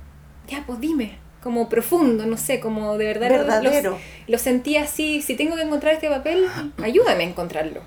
[0.49, 3.91] Ya, pues dime, como profundo, no sé, como de verdad lo- Verdadero.
[3.91, 6.45] Lo, lo sentí así, si tengo que encontrar este papel,
[6.83, 7.81] ayúdame a encontrarlo.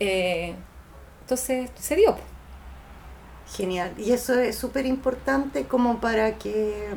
[0.00, 0.52] Eh,
[1.22, 2.16] entonces se dio.
[3.56, 3.94] Genial.
[3.96, 6.88] Y eso es súper importante como para que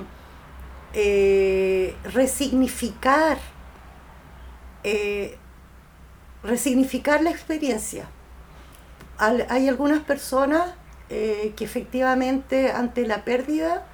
[0.93, 3.37] eh, resignificar,
[4.83, 5.37] eh,
[6.43, 8.05] resignificar la experiencia.
[9.17, 10.73] Al- hay algunas personas
[11.09, 13.85] eh, que efectivamente ante la pérdida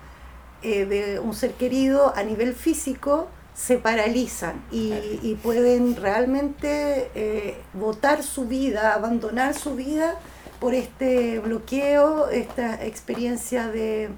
[0.64, 8.96] de un ser querido a nivel físico se paralizan y, pueden realmente votar su vida,
[8.96, 10.16] abandonar su vida
[10.60, 14.10] por este bloqueo, esta experiencia de,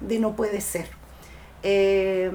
[0.00, 0.86] no puede ser.
[1.62, 2.30] Eh,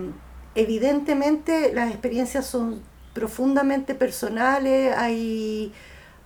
[0.56, 2.82] evidentemente las experiencias son
[3.14, 5.72] profundamente personales, hay,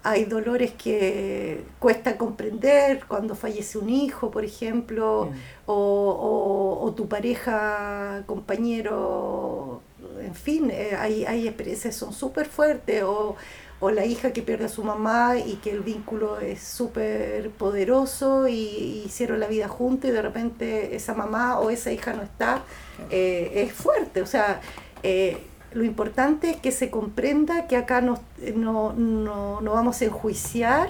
[0.04, 5.32] hay dolores que cuesta comprender cuando fallece un hijo, por ejemplo,
[5.66, 9.82] o, o, tu pareja, compañero,
[10.22, 13.36] en fin, eh, hay, hay experiencias que son súper fuertes, o,
[13.80, 18.48] o, la hija que pierde a su mamá y que el vínculo es súper poderoso
[18.48, 22.64] y, hicieron la vida juntos y de repente esa mamá o esa hija no está,
[23.10, 24.62] eh, es fuerte, o sea...
[25.04, 25.38] Eh,
[25.74, 28.20] lo importante es que se comprenda que acá no,
[28.56, 30.90] no, no, vamos a enjuiciar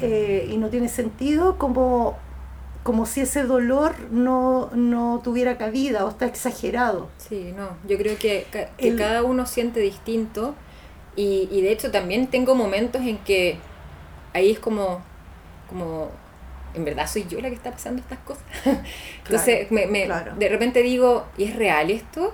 [0.00, 2.16] y no tiene sentido como
[2.88, 7.08] como si ese dolor no, no tuviera cabida o está exagerado.
[7.18, 10.54] Sí, no, yo creo que, que cada uno siente distinto
[11.18, 13.56] y, y, de hecho también tengo momentos en que
[14.32, 15.02] ahí es como,
[15.68, 16.12] como
[16.74, 18.44] en verdad soy yo la que está pasando estas cosas.
[19.24, 22.32] Entonces me, me de repente digo, ¿y es real esto?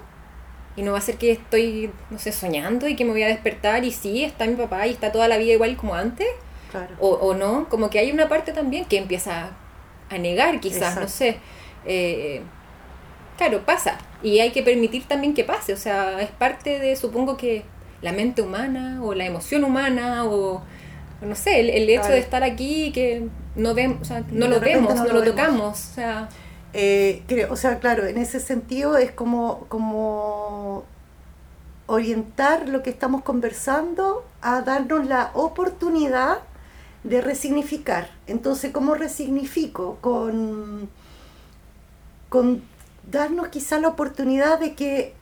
[0.77, 3.29] Y no va a ser que estoy, no sé, soñando y que me voy a
[3.29, 6.27] despertar y sí, está mi papá y está toda la vida igual como antes.
[6.70, 6.94] Claro.
[7.01, 9.53] O, o no, como que hay una parte también que empieza
[10.11, 11.38] a negar quizás, no sé.
[11.87, 12.42] Eh,
[13.38, 13.97] claro, pasa.
[14.23, 15.73] Y hay que permitir también que pase.
[15.73, 17.62] O sea, es parte de, supongo que,
[18.05, 20.62] la mente humana o la emoción humana o,
[21.23, 25.23] no sé, el, hecho de estar aquí que no, vemos, no lo vemos, no, lo,
[25.23, 25.73] tocamos.
[25.73, 26.29] O sea,
[26.75, 30.85] eh, creo, o sea, claro, en ese sentido es como, como
[31.87, 36.40] orientar lo que estamos conversando a darnos la oportunidad
[37.05, 38.11] de resignificar.
[38.27, 39.97] Entonces, ¿cómo resignifico?
[40.03, 40.90] Con,
[42.29, 42.62] con
[43.11, 45.14] darnos quizá la oportunidad de que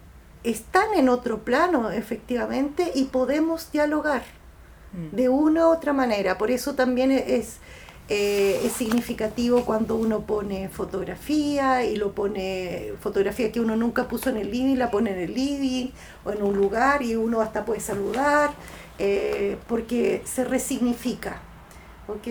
[0.44, 4.22] están en otro plano, efectivamente, y podemos dialogar
[4.92, 5.16] mm.
[5.16, 6.38] de una u otra manera.
[6.38, 7.59] Por eso también es,
[8.09, 14.31] eh, es significativo cuando uno pone fotografía y lo pone, fotografía que uno nunca puso
[14.31, 15.90] en el living, la pone en el living
[16.24, 18.52] o en un lugar y uno hasta puede saludar,
[18.98, 21.40] eh, porque se resignifica.
[22.09, 22.26] ¿ok?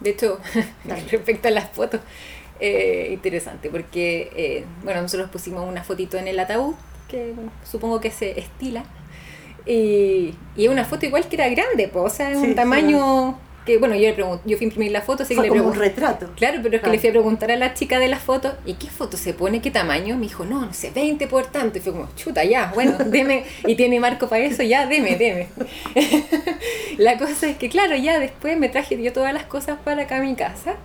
[0.00, 0.38] De hecho,
[1.10, 2.00] respecto a las fotos,
[2.60, 6.74] eh, interesante, porque, eh, bueno, nosotros pusimos una fotito en el ataúd,
[7.08, 8.84] que supongo que se estila,
[9.64, 13.78] y, y una foto igual que era grande, pues, o sea, es un tamaño que
[13.78, 16.30] bueno, yo le yo fui a imprimir la foto, así que le como un retrato.
[16.36, 18.74] Claro, pero es que le fui a preguntar a la chica de la foto, ¿y
[18.74, 19.60] qué foto se pone?
[19.60, 20.14] ¿Qué tamaño?
[20.16, 21.78] Me dijo, no, no sé, 20 por tanto.
[21.78, 25.48] Y fue como, chuta, ya, bueno, deme, y tiene marco para eso, ya, deme, deme.
[26.96, 30.18] la cosa es que, claro, ya después me traje yo todas las cosas para acá
[30.18, 30.76] a mi casa.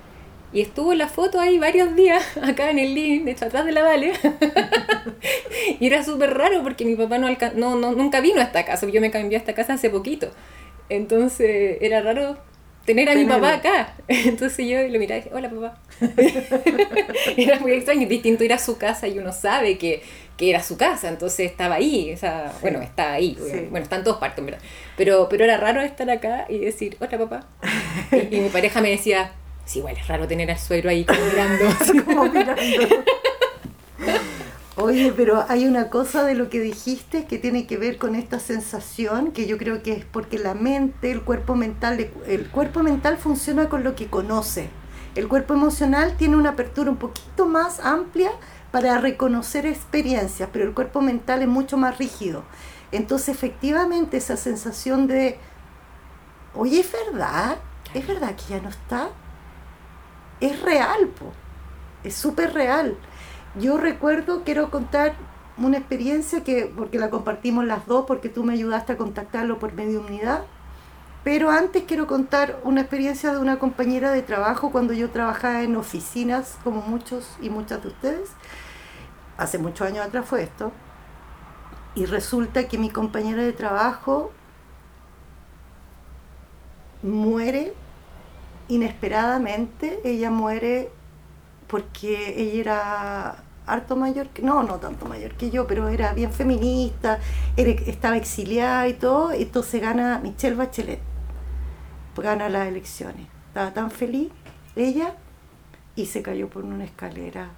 [0.53, 3.71] Y estuvo la foto ahí varios días, acá en el link, de hecho atrás de
[3.71, 4.13] la Vale.
[5.79, 8.87] y era súper raro porque mi papá no, no, no, nunca vino a esta casa,
[8.87, 10.31] yo me cambié a esta casa hace poquito.
[10.89, 12.37] Entonces era raro
[12.85, 13.95] tener a mi papá acá.
[14.07, 15.79] Entonces yo lo miraba y dije, hola papá.
[17.37, 20.01] era muy extraño, distinto ir a su casa y uno sabe que,
[20.37, 23.37] que era su casa, entonces estaba ahí, o sea, bueno, está ahí,
[23.69, 24.59] bueno, está en todas partes, ¿verdad?
[24.97, 27.47] Pero, pero era raro estar acá y decir, hola papá.
[28.31, 29.31] Y, mi pareja me decía,
[29.65, 31.65] sí, igual es raro tener al suegro ahí como mirando.
[32.05, 32.61] como mirando.
[34.77, 38.39] Oye, pero hay una cosa de lo que dijiste que tiene que ver con esta
[38.39, 43.17] sensación, que yo creo que es porque la mente, el cuerpo mental, el cuerpo mental
[43.17, 44.69] funciona con lo que conoce.
[45.13, 48.31] El cuerpo emocional tiene una apertura un poquito más amplia
[48.71, 52.43] para reconocer experiencias, pero el cuerpo mental es mucho más rígido.
[52.91, 55.37] Entonces, efectivamente, esa sensación de,
[56.55, 57.57] oye, es verdad,
[57.93, 59.09] es verdad que ya no está,
[60.41, 61.31] es real, po.
[62.03, 62.97] es súper real.
[63.59, 65.13] Yo recuerdo, quiero contar
[65.57, 69.73] una experiencia que, porque la compartimos las dos, porque tú me ayudaste a contactarlo por
[69.73, 70.43] mediunidad,
[71.23, 75.75] pero antes quiero contar una experiencia de una compañera de trabajo cuando yo trabajaba en
[75.75, 78.31] oficinas, como muchos y muchas de ustedes.
[79.37, 80.71] Hace muchos años atrás fue esto.
[81.93, 84.31] Y resulta que mi compañera de trabajo
[87.03, 87.73] muere
[88.71, 89.99] inesperadamente.
[90.03, 90.89] Ella muere
[91.67, 96.31] porque ella era harto mayor que, no, no tanto mayor que yo, pero era bien
[96.31, 97.19] feminista,
[97.55, 100.99] estaba exiliada y todo, y entonces gana Michelle Bachelet,
[102.17, 103.27] gana las elecciones.
[103.47, 104.31] Estaba tan feliz
[104.75, 105.15] ella
[105.95, 107.51] y se cayó por una escalera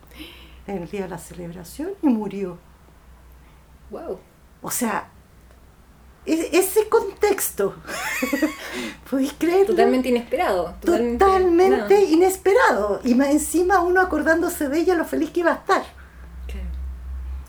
[0.68, 2.58] en el día de la celebración y murió.
[3.90, 4.20] Wow.
[4.62, 5.10] O sea,
[6.26, 7.76] ese contexto,
[9.10, 9.68] ¿podéis creer?
[9.68, 10.74] Totalmente inesperado.
[10.80, 13.02] Totalmente, inesperado.
[13.04, 15.84] Y más encima uno acordándose de ella lo feliz que iba a estar.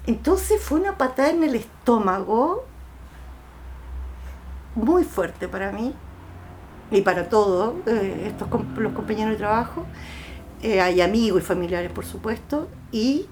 [0.06, 2.66] Entonces fue una patada en el estómago
[4.74, 5.94] muy fuerte para mí
[6.90, 9.86] y para todos eh, estos los compañeros de trabajo.
[10.62, 13.26] Eh, hay amigos y familiares, por supuesto, y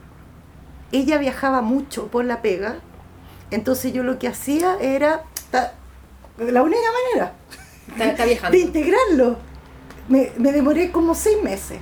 [0.92, 2.76] ella viajaba mucho por la pega,
[3.50, 7.34] entonces yo lo que hacía era, la única manera
[8.50, 9.36] de integrarlo,
[10.08, 11.78] me, me demoré como seis meses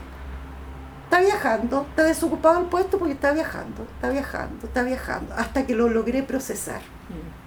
[1.10, 5.74] está viajando, está desocupado el puesto porque está viajando, está viajando, está viajando, hasta que
[5.74, 6.80] lo logré procesar.
[6.80, 7.40] Mm.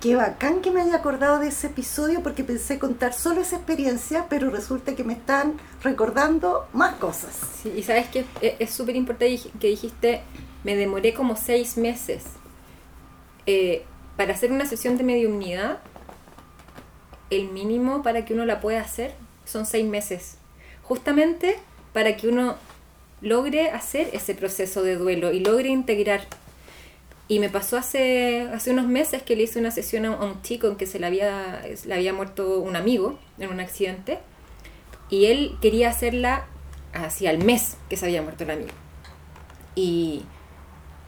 [0.00, 4.26] Qué bacán que me haya acordado de ese episodio porque pensé contar solo esa experiencia,
[4.30, 7.38] pero resulta que me están recordando más cosas.
[7.62, 10.22] Sí, y sabes que es súper importante que dijiste,
[10.64, 12.24] me demoré como seis meses.
[13.44, 13.84] Eh,
[14.16, 15.78] para hacer una sesión de mediunidad,
[17.30, 20.38] el mínimo para que uno la pueda hacer son seis meses.
[20.82, 21.56] Justamente
[21.92, 22.56] para que uno
[23.20, 26.22] logre hacer ese proceso de duelo y logre integrar.
[27.28, 30.68] Y me pasó hace, hace unos meses que le hice una sesión a, un chico
[30.68, 34.18] en que se le había, le había muerto un amigo en un accidente
[35.10, 36.46] y él quería hacerla
[36.92, 38.70] hacia el mes que se había muerto el amigo.
[39.74, 40.22] Y,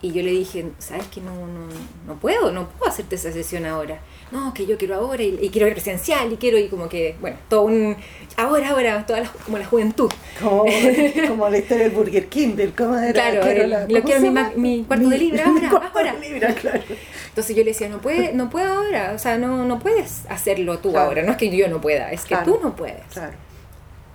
[0.00, 1.68] y yo le dije, ¿sabes que no, no,
[2.06, 2.52] no puedo?
[2.52, 6.32] No puedo hacerte esa sesión ahora no, que yo quiero ahora y, quiero ir presencial
[6.32, 7.96] y quiero ir como que, bueno, todo un,
[8.36, 10.10] ahora, ahora, toda la, como la juventud.
[10.40, 10.64] Como,
[11.28, 13.12] como la historia del Burger King, del cómo era.
[13.12, 16.54] Claro, lo quiero mi, mi, cuarto de libra ahora, ahora.
[16.54, 16.82] claro.
[17.28, 20.78] Entonces yo le decía, no, puede, no puedo ahora, o sea, no, no puedes hacerlo
[20.78, 23.06] tú ahora, no es que yo no pueda, es que tú no puedes.
[23.12, 23.36] Claro.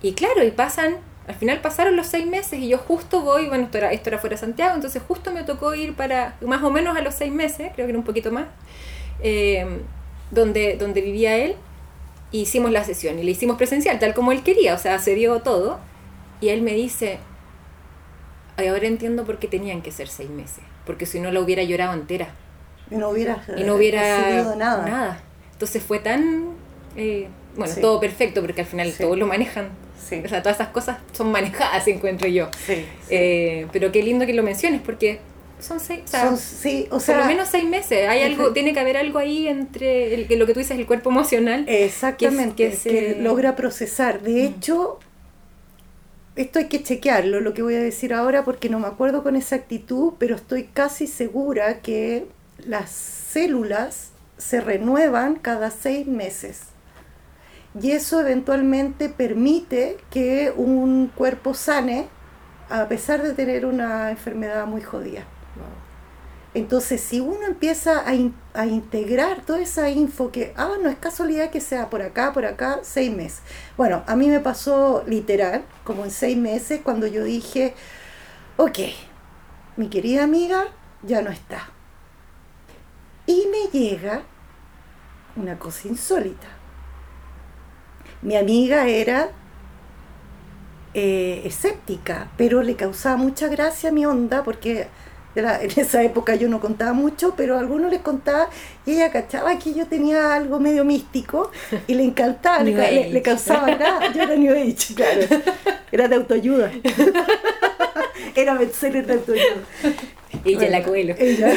[0.02, 3.66] Y claro, y pasan al final pasaron los seis meses y yo justo voy, bueno,
[3.66, 6.70] esto era, esto era fuera de Santiago, entonces justo me tocó ir para, más o
[6.70, 8.46] menos a los seis meses, creo que era un poquito más,
[9.22, 9.82] eh,
[10.32, 11.56] donde, donde vivía él,
[12.34, 15.40] hicimos la sesión y le hicimos presencial, tal como él quería, o sea, se dio
[15.40, 15.80] todo.
[16.42, 17.20] Y él me dice,
[18.58, 21.94] ahora entiendo por qué tenían que ser seis meses, porque si no lo hubiera llorado
[21.94, 22.30] entera.
[22.92, 24.86] Y no hubiera, y no hubiera nada.
[24.86, 25.24] nada.
[25.54, 26.50] Entonces fue tan,
[26.96, 29.70] eh, bueno, todo perfecto, porque al final todos lo manejan.
[30.24, 32.50] O sea, todas esas cosas son manejadas, encuentro yo.
[33.10, 35.20] Eh, pero qué lindo que lo menciones, porque
[35.60, 36.02] son seis,
[36.92, 38.08] o sea, por lo menos seis meses.
[38.08, 41.10] Hay algo, tiene que haber algo ahí entre el, lo que tú dices, el cuerpo
[41.10, 41.66] emocional.
[41.68, 44.22] Exactamente, que, logra procesar.
[44.22, 45.00] De hecho,
[46.36, 49.36] esto hay que chequearlo, lo que voy a decir ahora, porque no me acuerdo con
[49.36, 52.26] exactitud, pero estoy casi segura que
[52.66, 56.73] las células se renuevan cada seis meses.
[57.82, 62.08] Y eso eventualmente permite que un cuerpo sane
[62.70, 65.24] a pesar de tener una enfermedad muy jodida.
[66.56, 71.60] Entonces, si uno empieza a, integrar toda esa info que, ah, no es casualidad que
[71.60, 73.42] sea por acá, por acá, seis meses.
[73.76, 77.74] Bueno, a mí me pasó literal, como en seis meses, cuando yo dije,
[78.58, 78.80] ok,
[79.78, 80.66] mi querida amiga
[81.02, 81.70] ya no está.
[83.26, 84.22] Y me llega
[85.36, 86.63] una cosa insólita.
[88.24, 89.30] Mi amiga era
[90.94, 94.88] eh, escéptica, pero le causaba mucha gracia mi onda porque
[95.36, 98.50] en esa época yo no contaba mucho, pero a algunos les contaba
[98.86, 101.52] y ella cachaba que yo tenía algo medio místico
[101.88, 104.12] y le encantaba, le, causaba nada.
[104.14, 105.22] Yo era New Age, claro.
[105.92, 106.72] Era de autoayuda.
[108.36, 109.62] Era bestseller de autoayuda.
[110.46, 111.16] Ella la Coelho.
[111.20, 111.54] Ella.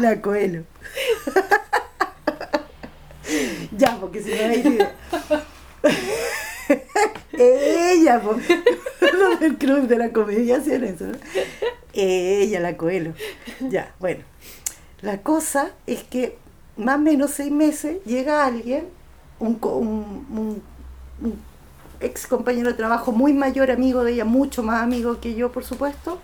[0.00, 0.64] la Coelho.
[3.76, 4.94] ya, porque si no hay idea.
[7.32, 11.06] Ella, los del club de la comedia hacían eso.
[11.92, 13.12] Ella, la Coelho.
[13.60, 14.24] Ya, bueno.
[15.02, 16.38] La cosa es que
[16.76, 18.88] más o menos seis meses llega alguien,
[19.38, 20.62] un,
[22.00, 25.64] ex compañero de trabajo muy mayor, amigo de ella, mucho más amigo que yo, por
[25.64, 26.20] supuesto,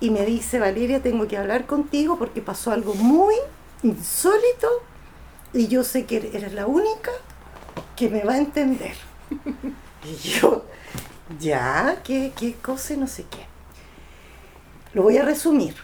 [0.00, 3.34] y me dice, Valeria, tengo que hablar contigo porque pasó algo muy
[3.82, 4.68] insólito
[5.52, 7.10] y yo sé que eres la única
[7.96, 8.94] que me va a entender.
[10.04, 10.64] Y yo,
[11.40, 12.94] ya, ¿qué, qué cosa?
[12.94, 13.44] No sé qué.
[14.94, 15.74] Lo voy a resumir.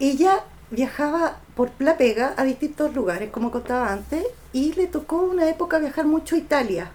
[0.00, 5.48] Ella viajaba por la pega a distintos lugares, como contaba antes, y le tocó una
[5.48, 6.90] época viajar mucho a Italia.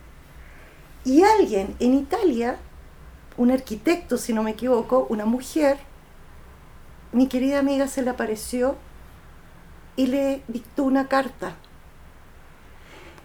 [1.05, 2.57] Y alguien en Italia,
[3.37, 5.77] un arquitecto, si no me equivoco, una mujer,
[7.11, 8.75] mi querida amiga se le apareció
[9.95, 11.55] y le dictó una carta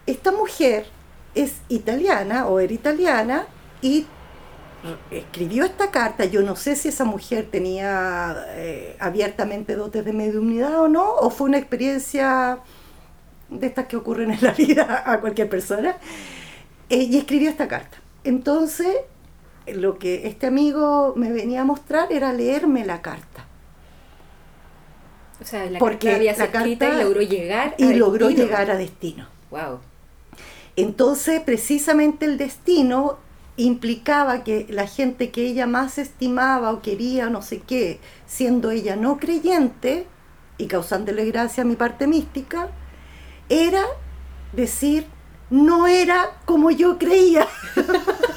[0.07, 0.87] esta mujer
[1.35, 3.47] es italiana o era italiana
[3.83, 4.07] y
[5.11, 6.25] escribió esta carta.
[6.25, 11.31] Yo no sé si esa mujer tenía eh, abiertamente dotes de mediunidad o no, o
[11.31, 12.61] fue una experiencia
[13.49, 15.97] de estas que ocurren en la vida a cualquier persona.
[16.89, 17.99] Eh, y escribió esta carta.
[18.23, 18.97] Entonces,
[19.67, 23.36] lo que este amigo me venía a mostrar era leerme la carta.
[25.47, 28.27] O sea, la Porque carta había la sido escrita y logró llegar Y a logró
[28.27, 28.45] destino.
[28.49, 29.29] llegar a destino.
[29.51, 29.79] Wow.
[30.75, 33.19] Entonces, precisamente el destino
[33.57, 38.97] implicaba que la gente que ella más estimaba o quería, no sé qué, siendo ella
[38.97, 40.09] no creyente
[40.59, 42.69] y causándole gracia a mi parte mística,
[43.49, 43.85] era
[44.53, 45.07] decir,
[45.49, 47.47] no era como yo creía.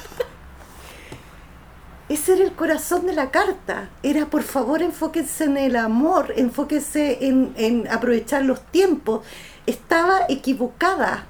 [2.30, 3.90] Era el corazón de la carta.
[4.04, 9.26] Era, por favor, enfóquense en el amor, enfóquense en, en aprovechar los tiempos.
[9.66, 11.26] Estaba equivocada.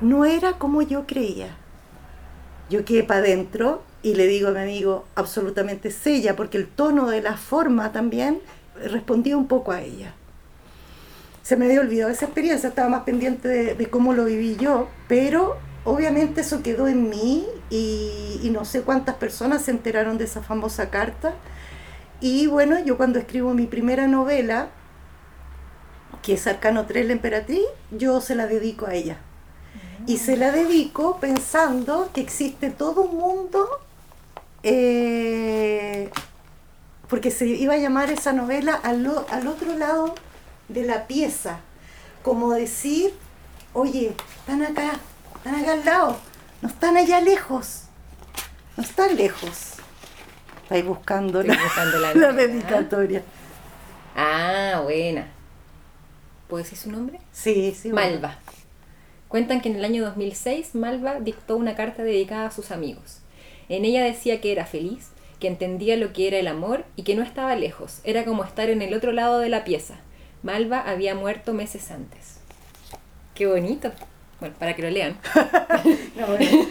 [0.00, 1.56] No era como yo creía.
[2.70, 7.08] Yo quedé para adentro y le digo a mi amigo, absolutamente sella, porque el tono
[7.08, 8.40] de la forma también
[8.76, 10.14] respondía un poco a ella.
[11.42, 14.88] Se me había olvidado esa experiencia, estaba más pendiente de, de cómo lo viví yo,
[15.08, 20.42] pero obviamente eso quedó en mí y, no sé cuántas personas se enteraron de esa
[20.42, 21.34] famosa carta.
[22.20, 24.68] Y bueno, yo cuando escribo mi primera novela,
[26.22, 29.18] que es Arcano 3, la emperatriz, yo se la dedico a ella.
[30.06, 33.68] Y se la dedico pensando que existe todo un mundo,
[34.62, 36.10] eh,
[37.08, 40.14] porque se iba a llamar esa novela al, al otro lado
[40.68, 41.60] de la pieza,
[42.22, 43.12] como decir,
[43.72, 44.98] oye, están acá,
[45.44, 46.16] están acá al lado,
[46.62, 47.82] no están allá lejos,
[48.76, 49.74] no están lejos.
[50.62, 52.32] Estáis buscando la, buscando la la novela.
[52.32, 53.22] dedicatoria.
[54.16, 55.26] Ah, buena.
[56.48, 57.20] ¿Puedo decir su nombre?
[57.32, 57.90] Sí, sí.
[57.90, 58.12] bueno.
[58.12, 58.38] Malva.
[59.28, 63.18] Cuentan que en el año 2006 Malva dictó una carta dedicada a sus amigos.
[63.68, 65.08] En ella decía que era feliz,
[65.40, 68.00] que entendía lo que era el amor y que no estaba lejos.
[68.04, 69.96] Era como estar en el otro lado de la pieza.
[70.42, 72.38] Malva había muerto meses antes.
[73.34, 73.92] Qué bonito.
[74.44, 75.16] Bueno, para que lo lean.
[76.16, 76.44] No, bueno.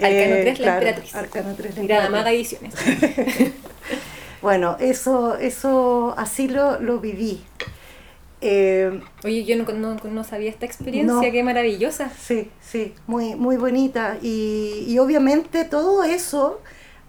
[0.00, 1.14] Arcano Eh, 3, la claro, emperatriz.
[1.14, 2.10] Arcano 3, la Grada emperatriz.
[2.10, 2.74] Maga Ediciones.
[4.42, 7.40] Bueno, eso, eso así lo, lo viví.
[8.40, 11.20] Eh, Oye, yo no, no- no sabía esta experiencia, No.
[11.20, 12.10] qué maravillosa.
[12.20, 14.16] sí, sí, muy, muy bonita.
[14.20, 16.60] Y, y obviamente todo eso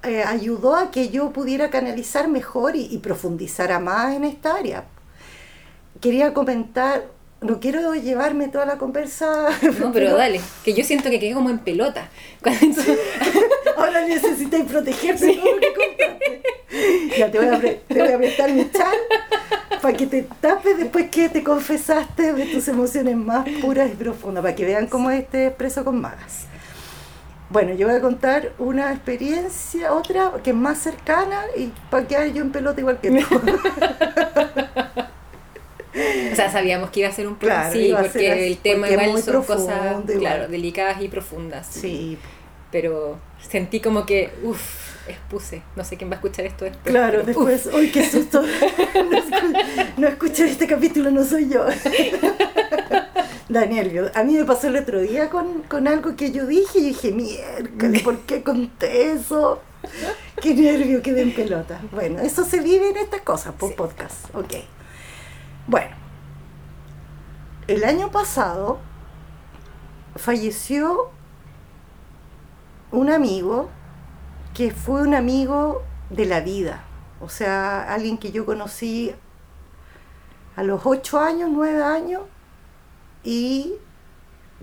[0.03, 4.83] eh, ayudó a que yo pudiera canalizar mejor y, y profundizara más en esta área.
[6.01, 7.05] Quería comentar,
[7.43, 9.47] no quiero llevarme toda la conversa.
[9.79, 12.09] No, pero dale, que yo siento que quedé como en pelota.
[12.41, 12.81] Cuando-
[13.77, 16.41] Ahora necesitáis protegerte de todo lo que contaste.
[17.17, 18.93] Ya te voy a, pre- te voy a prestar mi chat
[19.81, 24.41] para que te tapes después que te confesaste de tus emociones más puras y profundas,
[24.43, 26.45] para que vean cómo es este expreso con magas.
[27.49, 32.27] Bueno, yo voy a contar una experiencia, otra que es más cercana y para quedar
[32.33, 33.41] yo en pelota igual que tú.
[36.31, 38.87] O sea, sabíamos que iba a ser un plan, Claro, sí, porque ser el tema
[38.87, 39.67] porque igual son cosas,
[40.03, 40.19] igual.
[40.19, 41.67] claro, delicadas y profundas.
[41.69, 42.17] Sí,
[42.71, 43.19] Pero
[43.49, 45.61] sentí como que, uff, expuse.
[45.75, 46.91] No sé quién va a escuchar esto después.
[46.91, 48.41] claro, pero, después, ¡ay, qué susto!
[48.93, 51.65] No, escu- no escuché este capítulo, no soy yo.
[53.49, 54.09] Da nervio.
[54.15, 57.11] A mí me pasó el otro día con, con algo que yo dije y dije,
[57.11, 59.61] mierda, ¿por qué conté eso?
[60.41, 61.79] Qué nervio, quedé en pelota.
[61.91, 63.75] Bueno, eso se vive en estas cosas, por Sí.
[63.77, 64.33] podcast.
[64.35, 64.53] Ok.
[65.67, 65.95] Bueno,
[67.67, 68.79] el año pasado
[70.15, 71.09] falleció
[72.91, 73.69] un amigo
[74.53, 76.83] que fue un amigo de la vida.
[77.21, 79.15] O sea, alguien que yo conocí
[80.55, 82.21] a los ocho años, nueve años,
[83.23, 83.73] y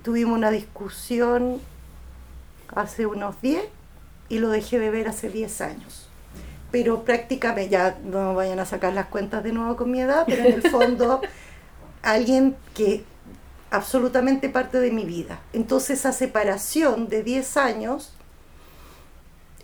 [0.03, 1.61] tuvimos una discusión
[2.75, 3.65] hace unos 10
[4.29, 6.00] y lo dejé de ver hace 10 años.
[6.71, 10.45] Pero prácticamente, ya no vayan a sacar las cuentas de nuevo con mi edad, pero
[10.45, 11.21] en el fondo,
[12.03, 13.05] alguien que
[13.71, 15.41] absolutamente parte de mi vida.
[15.53, 18.13] Entonces esa separación de 10 años,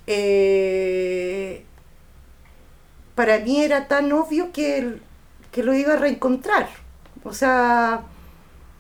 [0.07, 1.65] eh,
[3.15, 5.01] para mí era tan obvio que,
[5.53, 6.69] que lo iba a reencontrar.
[7.25, 8.03] O sea,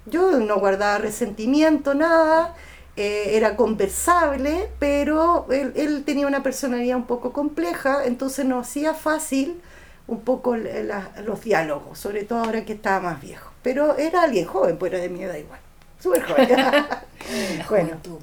[0.06, 2.54] yo no guardaba resentimiento, nada,
[2.96, 8.94] eh, era conversable, pero él, él tenía una personalidad un poco compleja, entonces no hacía
[8.94, 9.60] fácil
[10.06, 13.50] un poco la- los diálogos, sobre todo ahora que estaba más viejo.
[13.62, 15.60] Pero era alguien joven, pues era de mi edad igual,
[16.00, 16.48] súper joven.
[17.68, 18.18] Bueno, dentro.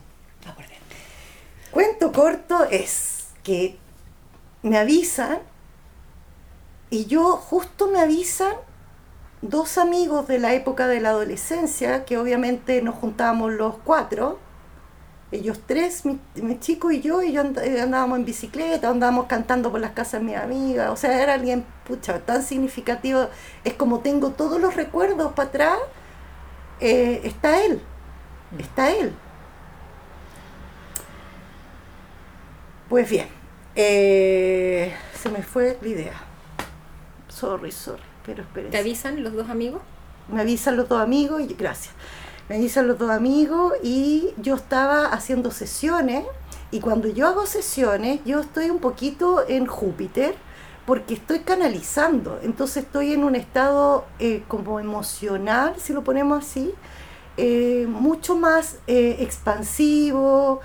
[1.72, 3.78] Cuento corto es que
[4.64, 5.40] me avisan
[6.90, 8.54] y yo justo me avisan
[9.42, 14.40] dos amigos de la época de la adolescencia, que obviamente nos juntábamos los cuatro,
[15.36, 19.26] ellos tres, mi, mi chico y yo, y yo and- eh, andábamos en bicicleta, andábamos
[19.28, 23.28] cantando por las casas de mis amigas, o sea, era alguien, pucha, tan significativo,
[23.64, 25.78] es como tengo todos los recuerdos para atrás,
[26.80, 27.82] eh, está él,
[28.60, 29.14] está él.
[32.90, 33.28] Pues bien,
[33.76, 36.14] Eh, se me fue la idea.
[37.28, 38.72] Sorry, sorry, pero espérense.
[38.72, 39.82] ¿Te avisan los dos amigos?
[40.32, 41.92] Me avisan los dos amigos y gracias.
[42.54, 46.24] Me avisan los dos amigos y yo estaba haciendo sesiones
[46.70, 50.36] y cuando yo hago sesiones yo estoy un poquito en Júpiter
[50.86, 56.72] porque estoy canalizando, entonces estoy en un estado eh, como emocional, si lo ponemos así,
[57.38, 60.62] eh, mucho más eh, expansivo,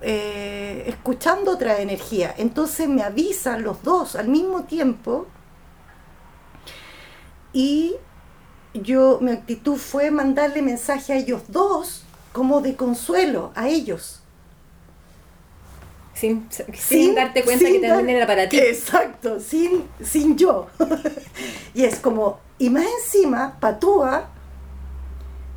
[0.00, 2.34] escuchando otra energía.
[2.38, 5.28] Entonces me avisan los dos al mismo tiempo
[7.52, 7.94] y
[8.74, 12.02] yo, mi actitud fue mandarle mensaje a ellos dos
[12.32, 14.20] como de consuelo a ellos.
[16.14, 18.58] Sin, sin, darte cuenta que también era para ti.
[18.58, 20.68] Exacto, sin, sin yo.
[21.74, 24.28] y es como, y más encima, Patúa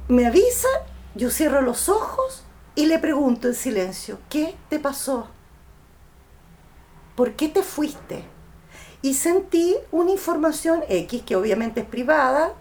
[0.08, 0.68] me avisa,
[1.14, 2.44] yo cierro los ojos
[2.76, 5.28] y le pregunto en silencio, ¿qué te pasó?
[7.16, 8.24] ¿Por qué te fuiste?
[9.02, 12.54] Y sentí una información X, que obviamente es privada,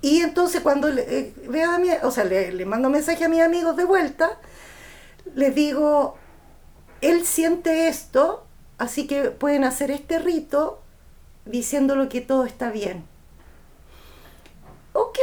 [0.00, 3.28] y entonces cuando le, eh, veo a mi, o sea, le, le mando mensaje a
[3.28, 4.38] mis amigos de vuelta,
[5.34, 6.16] les digo,
[7.00, 8.44] él siente esto,
[8.78, 10.80] así que pueden hacer este rito
[11.44, 13.04] diciéndolo que todo está bien.
[14.92, 15.18] Ok.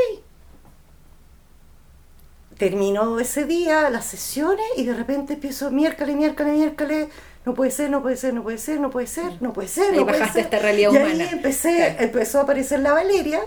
[2.57, 7.09] Terminó ese día las sesiones y de repente empiezo miércoles, miércoles, miércoles.
[7.45, 9.93] No puede ser, no puede ser, no puede ser, no puede ser, no puede ser.
[9.95, 11.23] No bajaste esta realidad y humana.
[11.26, 13.41] ahí empecé, empezó a aparecer la Valeria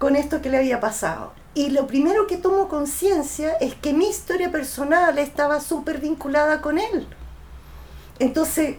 [0.00, 1.34] con esto que le había pasado.
[1.52, 6.78] Y lo primero que tomo conciencia es que mi historia personal estaba súper vinculada con
[6.78, 7.06] él.
[8.18, 8.76] Entonces,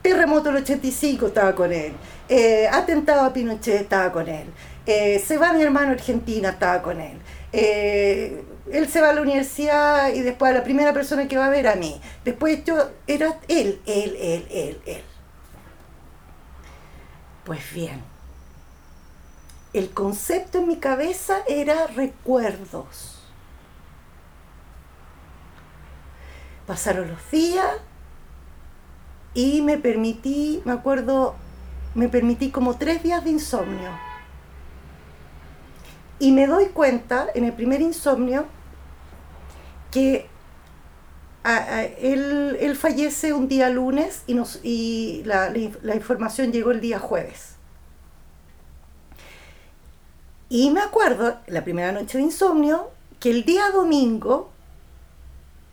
[0.00, 1.92] terremoto del 85 estaba con él,
[2.30, 4.46] eh, atentado a Pinochet estaba con él,
[4.86, 7.18] eh, se va mi hermano Argentina estaba con él.
[7.52, 8.42] Eh,
[8.72, 11.50] él se va a la universidad y después a la primera persona que va a
[11.50, 12.00] ver a mí.
[12.24, 15.02] Después yo era él, él, él, él, él.
[17.44, 18.02] Pues bien,
[19.78, 23.22] el concepto en mi cabeza era recuerdos.
[26.66, 27.66] Pasaron los días
[29.34, 31.36] y me permití, me acuerdo,
[31.94, 33.90] me permití como tres días de insomnio.
[36.18, 38.46] Y me doy cuenta en el primer insomnio
[39.90, 40.28] que
[41.44, 47.57] él, fallece un día lunes y, nos, y la información llegó el día jueves.
[50.50, 52.90] Y me acuerdo, la primera noche de insomnio,
[53.20, 54.50] que el día domingo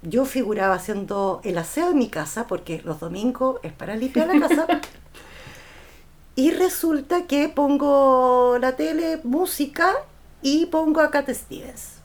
[0.02, 4.48] yo figuraba haciendo el aseo en mi casa, porque los domingos es para limpiar la
[4.48, 4.68] casa.
[6.36, 9.94] y resulta que pongo la tele, música,
[10.42, 11.96] y pongo a Cat Stevens.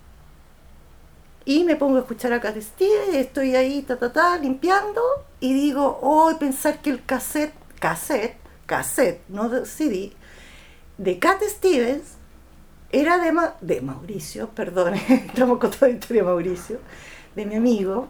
[1.45, 5.03] Y me pongo a escuchar a Cat Stevens, estoy ahí, ta, ta, ta, limpiando,
[5.41, 10.13] y digo, oh, pensar que el cassette, cassette, cassette, no CD,
[10.97, 12.20] de Cat Stevens
[12.93, 16.79] era de, de Mauricio, perdón, estamos con toda la historia de Mauricio,
[17.35, 18.09] de mi amigo.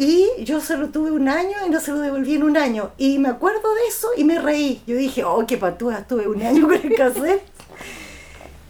[0.00, 2.92] Y yo se lo tuve un año y no se lo devolví en un año.
[2.98, 4.80] Y me acuerdo de eso y me reí.
[4.86, 7.42] Yo dije, oh, qué patúa, tuve un año con el cassette.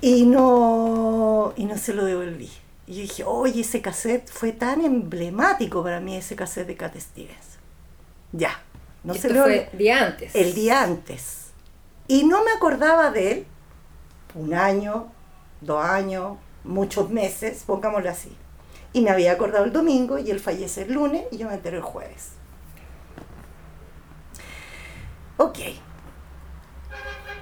[0.00, 2.50] y no, y no se lo devolví.
[2.86, 6.96] Y yo dije, oye, ese cassette fue tan emblemático para mí, ese cassette de Cat
[6.98, 7.58] Stevens.
[8.32, 8.62] Ya.
[9.04, 10.34] No se lo fue día antes.
[10.34, 11.48] El día antes.
[12.08, 13.46] Y no me acordaba de él
[14.38, 15.06] un año,
[15.60, 18.34] dos años, muchos meses, pongámoslo así.
[18.92, 21.76] Y me había acordado el domingo y él fallece el lunes y yo me entero
[21.76, 22.30] el jueves.
[25.36, 25.58] Ok.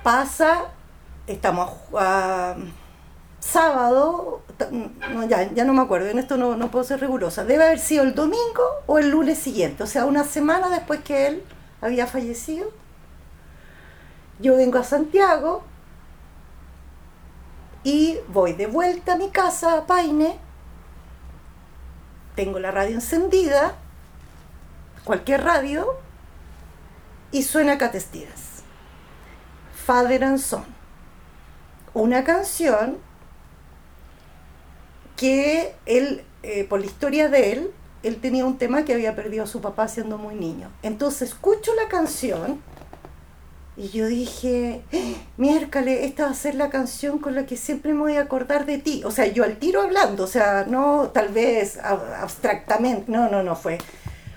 [0.02, 0.66] Pasa,
[1.26, 2.56] estamos a
[3.40, 4.42] sábado,
[5.28, 7.44] ya, ya, no me acuerdo, en esto no, no puedo ser rigurosa.
[7.44, 11.26] Debe haber sido el domingo o el lunes siguiente, o sea, una semana después que
[11.26, 11.44] él
[11.80, 12.70] había fallecido.
[14.40, 15.62] Yo vengo a Santiago,
[17.86, 20.36] y voy de vuelta a mi casa, a Paine,
[22.34, 23.76] tengo la radio encendida,
[25.04, 25.94] cualquier radio,
[27.30, 28.64] y suena Cat Stevens.
[29.72, 30.64] Father and Son.
[31.94, 32.98] Una canción
[35.16, 37.70] que él, eh, por la historia de él,
[38.02, 40.72] él tenía un tema que había perdido a su papá siendo muy niño.
[40.82, 42.60] Entonces escucho la canción
[43.76, 44.82] y yo dije,
[45.36, 48.64] miércoles, esta va a ser la canción con la que siempre me voy a acordar
[48.64, 49.02] de ti.
[49.04, 53.54] O sea, yo al tiro hablando, o sea, no tal vez abstractamente, no, no, no
[53.54, 53.78] fue.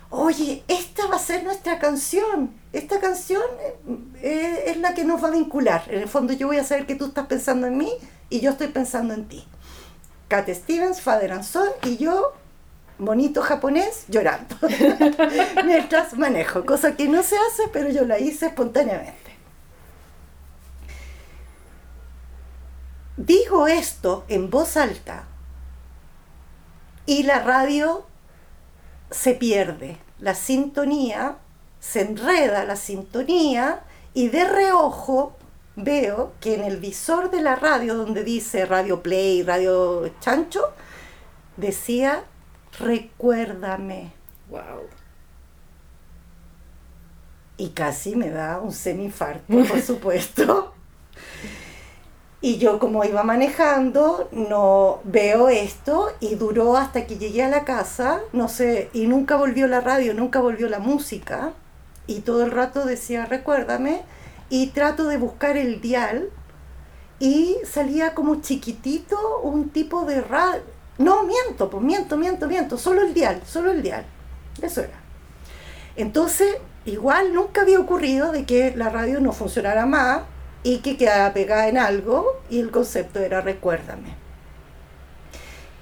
[0.10, 2.52] Oye, esta va a ser nuestra canción.
[2.74, 3.42] Esta canción
[4.22, 5.84] eh, es la que nos va a vincular.
[5.88, 7.94] En el fondo yo voy a saber que tú estás pensando en mí
[8.30, 9.48] y yo estoy pensando en ti.
[10.28, 12.34] Cat Stevens, Father and Son y yo
[12.98, 14.56] monito japonés llorando
[15.66, 19.29] mientras manejo, cosa que no se hace, pero yo la hice espontáneamente.
[23.20, 25.26] Digo esto en voz alta
[27.06, 28.06] y la radio
[29.12, 31.36] se pierde, la sintonía,
[31.82, 35.36] se enreda la sintonía y de reojo
[35.76, 40.72] veo que en el visor de la radio donde dice Radio Play, Radio Chancho,
[41.58, 42.24] decía
[42.80, 44.14] recuérdame.
[44.50, 44.88] Wow.
[47.58, 50.74] Y casi me da un semifarto, por supuesto.
[52.50, 57.64] Y yo como iba manejando, no veo esto y duró hasta que llegué a la
[57.64, 61.54] casa, no sé, y nunca volvió la radio, nunca volvió la música.
[62.08, 64.02] Y todo el rato decía, recuérdame,
[64.50, 66.32] y trato de buscar el dial
[67.20, 70.64] y salía como chiquitito un tipo de radio.
[70.98, 74.08] No, miento, pues miento, miento, miento, solo el dial, solo el dial.
[74.60, 75.00] Eso era.
[75.96, 80.22] Entonces, igual nunca había ocurrido de que la radio no funcionara más
[80.64, 84.16] y que quedara pegada en algo y el concepto era recuérdame.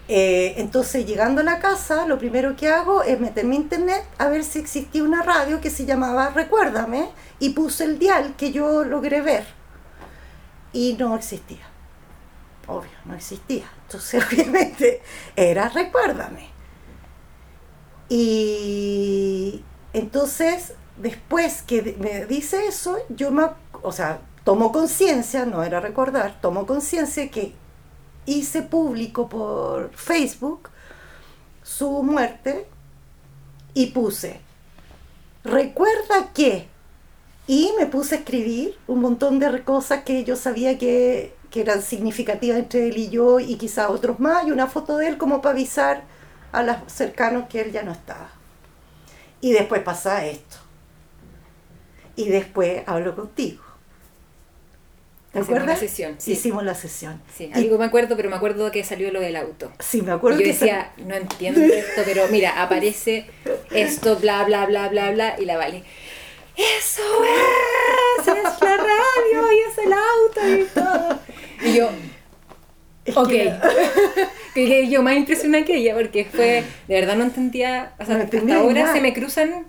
[0.09, 4.29] Eh, entonces, llegando a la casa, lo primero que hago es meterme a internet a
[4.29, 7.09] ver si existía una radio que se llamaba Recuérdame
[7.39, 9.45] y puse el dial que yo logré ver
[10.71, 11.67] y no existía.
[12.67, 13.65] Obvio, no existía.
[13.83, 15.01] Entonces, obviamente,
[15.35, 16.47] era Recuérdame.
[18.09, 19.61] Y
[19.91, 23.47] entonces, después que me dice eso, yo me,
[23.81, 27.53] o sea, tomo conciencia, no era recordar, tomo conciencia que
[28.25, 30.69] hice público por Facebook
[31.63, 32.65] su muerte
[33.73, 34.39] y puse,
[35.43, 36.69] recuerda que,
[37.45, 41.81] y me puse a escribir un montón de cosas que yo sabía que, que eran
[41.81, 45.41] significativas entre él y yo y quizás otros más, y una foto de él como
[45.41, 46.03] para avisar
[46.53, 48.29] a los cercanos que él ya no estaba.
[49.41, 50.55] Y después pasa esto.
[52.15, 53.66] Y después hablo contigo.
[55.37, 55.81] ¿Te Hicimos acuerdas?
[55.81, 56.31] la sesión, sí.
[56.31, 57.21] Hicimos la sesión.
[57.35, 59.71] Sí, Y- algo me acuerdo, pero me acuerdo que salió lo del auto.
[59.79, 63.27] sí, me Y acuerdo yo que decía, no entiendo esto, pero mira, aparece
[63.71, 65.83] esto, bla, bla, bla, bla, bla, y la vale.
[66.55, 68.27] ¡Eso es!
[68.27, 71.19] ¡Es la radio y es el auto y todo!
[71.63, 71.89] Y yo,
[73.05, 73.29] Es ok.
[74.55, 78.23] que- yo más impresionada que ella, porque fue, de verdad no entendía, o sea, No
[78.23, 78.93] hasta entendía ahora nada.
[78.93, 79.67] se me cruzan,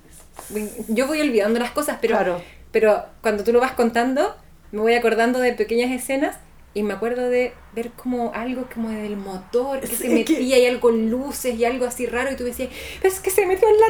[0.88, 2.42] yo voy olvidando las cosas, pero, Claro.
[2.72, 4.34] pero cuando tú lo vas contando,
[4.72, 6.36] me voy acordando de pequeñas escenas
[6.74, 10.58] y me acuerdo de ver como algo como del motor que Sí, se que- metía
[10.58, 12.68] y algo con luces y algo así raro y tú decías,
[13.00, 13.86] pero es que se metió en la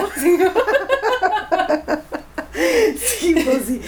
[0.00, 0.08] radio.
[2.96, 3.80] Sí, pues sí,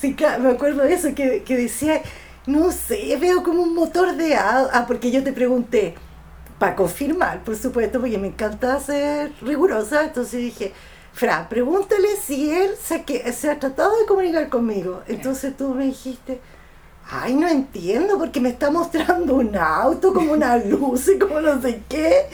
[0.00, 2.00] sí, claro, me acuerdo de eso que, que decía,
[2.46, 4.34] no sé, veo como un motor de.
[4.36, 5.94] Ah, porque yo te pregunté,
[6.58, 10.72] para confirmar, por supuesto, porque me encanta ser rigurosa, entonces dije,
[11.12, 15.02] Fra, pregúntale si él se, que, se ha tratado de comunicar conmigo.
[15.06, 16.40] Entonces tú me dijiste,
[17.10, 21.60] ay, no entiendo, porque me está mostrando un auto, como una luz y como no
[21.60, 22.28] sé qué,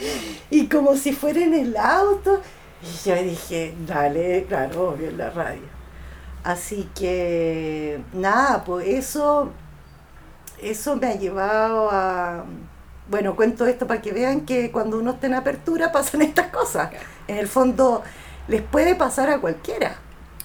[0.49, 2.41] y como si fuera en el auto.
[2.81, 5.79] Y yo dije, dale, claro, obvio, en la radio.
[6.43, 9.51] Así que, nada, pues eso,
[10.61, 12.45] eso me ha llevado a...
[13.09, 16.91] Bueno, cuento esto para que vean que cuando uno está en apertura pasan estas cosas.
[17.27, 18.03] En el fondo,
[18.49, 19.95] les puede pasar a cualquiera.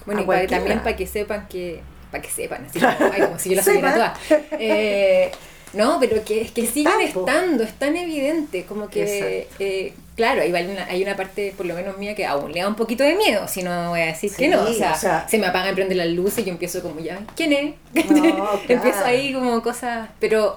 [0.05, 0.57] Bueno, A y cualquiera.
[0.57, 1.81] también para que sepan que,
[2.11, 4.13] para que sepan, así como, ay, como si yo la supiera Sepan.
[4.29, 4.49] toda.
[4.59, 5.31] Eh,
[5.73, 10.51] no, pero que es que siguen estando, es tan evidente, como que, eh, claro, hay
[10.53, 13.15] una, hay una parte, por lo menos mía, que aún le da un poquito de
[13.15, 15.47] miedo, si no voy a decir Sí, que no, o sea, o sea- se me
[15.47, 18.05] apagan y prenden las luces y yo empiezo como ya, ¿quién es?
[18.09, 20.55] No, empiezo ahí como cosas, pero,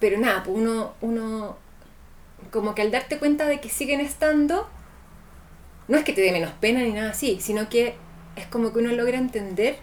[0.00, 1.56] pero nada, pues uno, uno,
[2.50, 4.68] como que al darte cuenta de que siguen estando,
[5.88, 7.94] no es que te dé menos pena ni nada así, sino que
[8.36, 9.76] es como que uno logra entender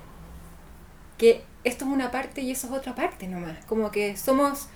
[1.18, 3.64] que esto es una parte y eso es otra parte nomás.
[3.66, 4.68] Como que somos,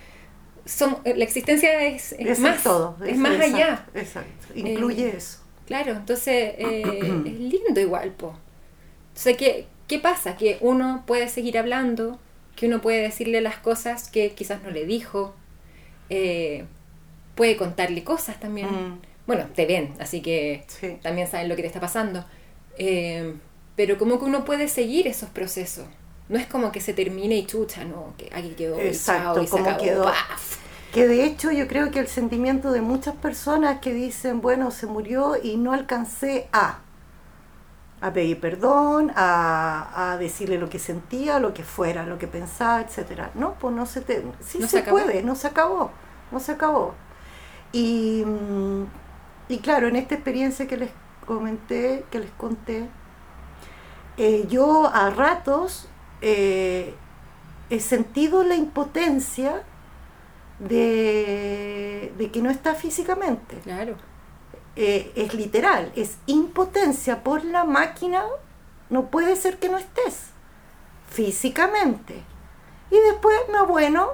[0.66, 2.98] somos la existencia es, es Es más, todo.
[3.06, 3.86] es más exacto, allá.
[3.94, 4.48] Exacto.
[4.56, 5.40] Incluye Eh, eso.
[5.66, 6.84] Claro, entonces eh,
[7.26, 8.34] es lindo igual, po.
[9.10, 10.38] Entonces, ¿qué, ¿qué pasa?
[10.38, 12.20] Que uno puede seguir hablando,
[12.56, 15.36] que uno puede decirle las cosas que quizás no le dijo,
[16.10, 16.66] eh,
[17.36, 18.70] puede contarle cosas también.
[18.70, 21.00] Mm, Bueno, te ven, así que sí.
[21.02, 22.26] también saben lo que te está pasando.
[22.78, 23.36] Eh,
[23.76, 25.86] pero como que uno puede seguir esos procesos.
[26.30, 29.44] No es como que se termine y chucha, no, que aquí quedó, y Exacto, chao,
[29.44, 30.04] y se acabó, quedó.
[30.04, 30.58] paf.
[30.92, 34.88] Que de hecho yo creo que el sentimiento de muchas personas que dicen, bueno, se
[34.88, 36.82] murió y no alcancé a,
[38.02, 42.82] a pedir perdón, a, a decirle lo que sentía, lo que fuera, lo que pensaba,
[42.82, 43.32] etcétera.
[43.34, 45.92] No, pues no se te, sí No se, se puede, no se acabó,
[46.32, 46.94] no se acabó.
[47.72, 48.86] Y, mm,
[49.50, 50.92] y claro, en esta experiencia que les
[51.26, 52.90] comenté, que les conté,
[54.18, 55.88] eh, yo a ratos
[56.22, 56.94] eh,
[57.70, 59.64] he sentido la impotencia
[60.60, 63.58] de, de que no está físicamente.
[63.64, 63.96] Claro.
[64.76, 68.24] Eh, es literal, es impotencia por la máquina,
[68.92, 70.28] no puede ser que no estés
[71.10, 72.22] físicamente.
[72.92, 74.12] Y después me bueno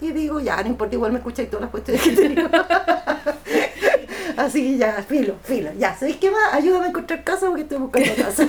[0.00, 2.48] y digo, ya, no importa, igual me escucháis todas las cuestiones que tengo.
[4.36, 6.52] Así que ya, filo, filo, ya, ¿sabéis qué más?
[6.52, 8.48] Ayúdame a encontrar casa porque estoy buscando casa.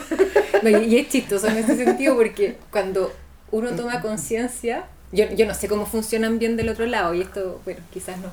[0.62, 3.14] No, y es chistoso en ese sentido porque cuando
[3.52, 7.62] uno toma conciencia, yo, yo no sé cómo funcionan bien del otro lado y esto,
[7.66, 8.32] bueno, quizás no.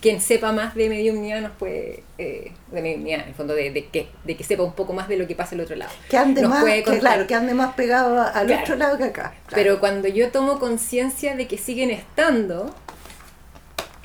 [0.00, 3.86] Quien sepa más de mediunidad nos puede, eh, de mediunidad, en el fondo, de, de,
[3.86, 5.92] que, de que sepa un poco más de lo que pasa al otro lado.
[6.10, 8.62] que ande Nos más, puede que, claro, que ande más pegado al Claro.
[8.62, 9.34] otro lado que acá.
[9.46, 9.54] claro.
[9.54, 12.74] Pero cuando yo tomo conciencia de que siguen estando,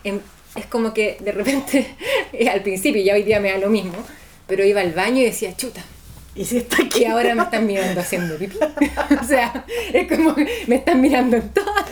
[0.04, 0.22] em-
[0.58, 1.96] es como que de repente,
[2.52, 3.96] al principio ya hoy día me da lo mismo,
[4.48, 5.84] pero iba al baño y decía, chuta,
[6.36, 8.58] y si está aquí, y ahora me están mirando haciendo pipí.
[9.22, 11.86] o sea, es como que me están mirando en todas.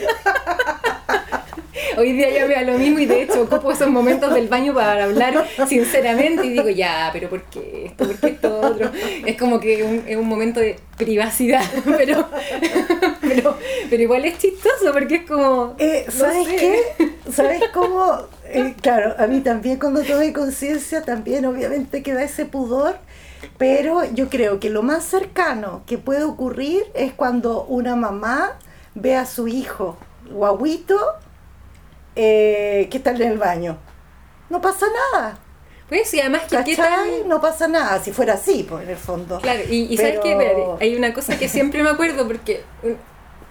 [1.97, 5.03] Hoy día ya da lo mismo y de hecho ocupo esos momentos del baño para
[5.05, 8.05] hablar sinceramente y digo, ya, pero ¿por qué esto?
[8.05, 8.91] ¿Por qué esto otro?
[9.25, 11.63] Es como que un- es un momento de privacidad,
[11.97, 12.27] pero,
[13.21, 13.57] pero,
[13.89, 15.75] pero igual es chistoso porque es como...
[15.77, 16.55] Eh, no ¿Sabes sé.
[16.55, 17.11] qué?
[17.31, 18.17] ¿Sabes cómo?
[18.45, 22.97] Eh, claro, a mí también cuando tomé conciencia, también obviamente queda ese pudor,
[23.57, 28.57] pero yo creo que lo más cercano que puede ocurrir es cuando una mamá
[28.95, 29.97] ve a su hijo
[30.31, 30.97] guaguito
[32.15, 33.77] eh, que está en el baño.
[34.49, 35.39] No pasa nada.
[35.89, 37.27] Pues y además que qué tan...
[37.27, 39.39] No pasa nada, si fuera así, pues en el fondo.
[39.39, 42.97] Claro, y, y sabes Pero- Espérate, hay una cosa que siempre me acuerdo porque un-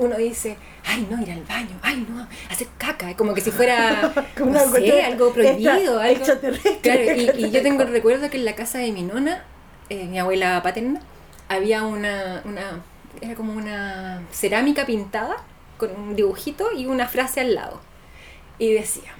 [0.01, 4.13] uno dice, ay no, ir al baño, ay no, hacer caca, como que si fuera,
[4.37, 6.25] Como no una sé, algo prohibido, algo...
[6.83, 9.45] Claro, y, y yo tengo el recuerdo que en la casa de mi nona,
[9.89, 11.01] eh, mi abuela paterna,
[11.49, 12.83] había una, una,
[13.21, 15.37] era como una cerámica pintada
[15.79, 17.81] con un dibujito y una frase al lado.
[18.59, 19.13] Y decía,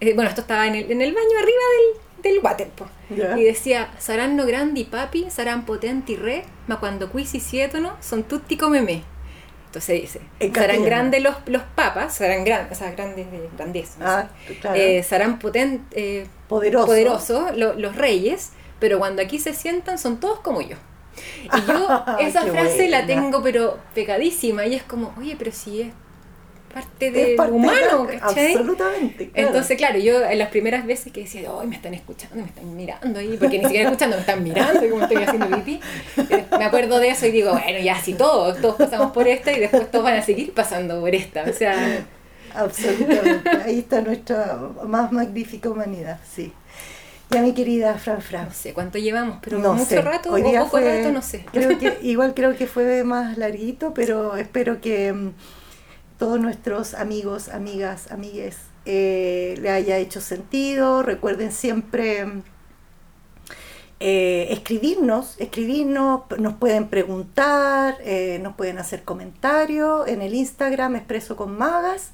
[0.00, 1.62] eh, bueno, esto estaba en el, en el baño arriba
[2.22, 2.86] del, del water, po.
[3.10, 3.38] Ya.
[3.38, 8.82] Y decía, saranno grandi papi, saran potenti re, ma cuando quisi sietono, son tutti come
[8.82, 9.02] me.
[9.66, 13.98] Entonces dice, En serán grandes los, los papas, serán grandes, o sea, grandes de grandeza,
[13.98, 14.28] no Ah,
[14.60, 14.76] claro.
[14.80, 15.38] Eh, serán
[15.92, 16.86] eh, Poderoso.
[16.86, 20.76] poderosos lo- los reyes, pero cuando aquí se sientan son todos como yo.
[21.42, 23.06] Y yo esa frase la buena.
[23.06, 25.92] tengo pero pegadísima y es como, oye, pero si es
[26.82, 28.52] parte del de- humano, ¿cachai?
[28.54, 29.28] Absolutamente.
[29.30, 29.48] claro.
[29.48, 32.76] Entonces, claro, yo en las primeras veces que decía, ay, me están escuchando, me están
[32.76, 35.80] mirando ahí, porque ni siquiera escuchando, me están mirando como estoy haciendo pipí.
[36.30, 39.52] eh, Me acuerdo de eso y digo, bueno, ya si todos, todos pasamos por esta
[39.52, 41.44] y después todos van a seguir pasando por esta.
[41.48, 42.04] O sea,
[42.54, 43.50] Absolutamente.
[43.64, 46.52] Ahí está nuestra más magnífica humanidad, sí.
[47.30, 48.46] Ya mi querida Fran Fran.
[48.46, 50.00] no sé cuánto llevamos, pero no mucho sé.
[50.00, 51.44] rato Hoy o poco fue- rato, no sé.
[51.52, 55.32] Creo que, igual creo que fue más larguito, pero espero que mm,
[56.18, 61.02] todos nuestros amigos, amigas, amigues eh, le haya hecho sentido.
[61.02, 62.26] Recuerden siempre
[64.00, 71.36] eh, escribirnos, escribirnos, nos pueden preguntar, eh, nos pueden hacer comentarios en el Instagram Expreso
[71.36, 72.10] con Magas.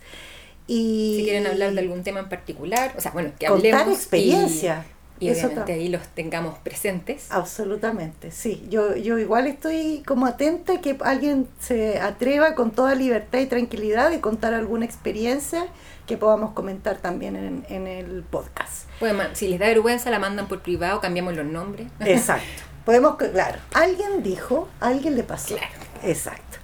[0.69, 3.95] Y Si quieren hablar de algún tema en particular, o sea, bueno, que Contar hablemos
[3.95, 4.87] y- experiencia.
[4.89, 7.27] y, Eso obviamente ahí los tengamos presentes.
[7.31, 8.67] Absolutamente, sí.
[8.69, 13.47] Yo, yo igual estoy como atenta a que alguien se atreva con toda libertad y
[13.47, 15.67] tranquilidad de contar alguna experiencia
[16.07, 18.89] que podamos comentar también en, en el podcast.
[19.01, 21.87] Man- si les da vergüenza, la mandan por privado, cambiamos los nombres.
[22.01, 22.45] Exacto.
[22.85, 25.55] Podemos, claro, alguien dijo, alguien le pasó.
[25.57, 25.73] Claro.
[26.03, 26.59] Exacto.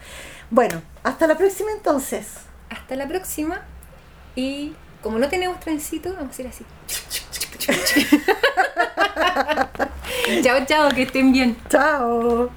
[0.50, 2.26] Bueno, hasta la próxima entonces.
[2.70, 3.62] Hasta la próxima.
[4.34, 6.64] Y como no tenemos trencito, vamos a ir así.
[10.42, 11.56] chao, chao, que estén bien.
[11.68, 12.50] Chao.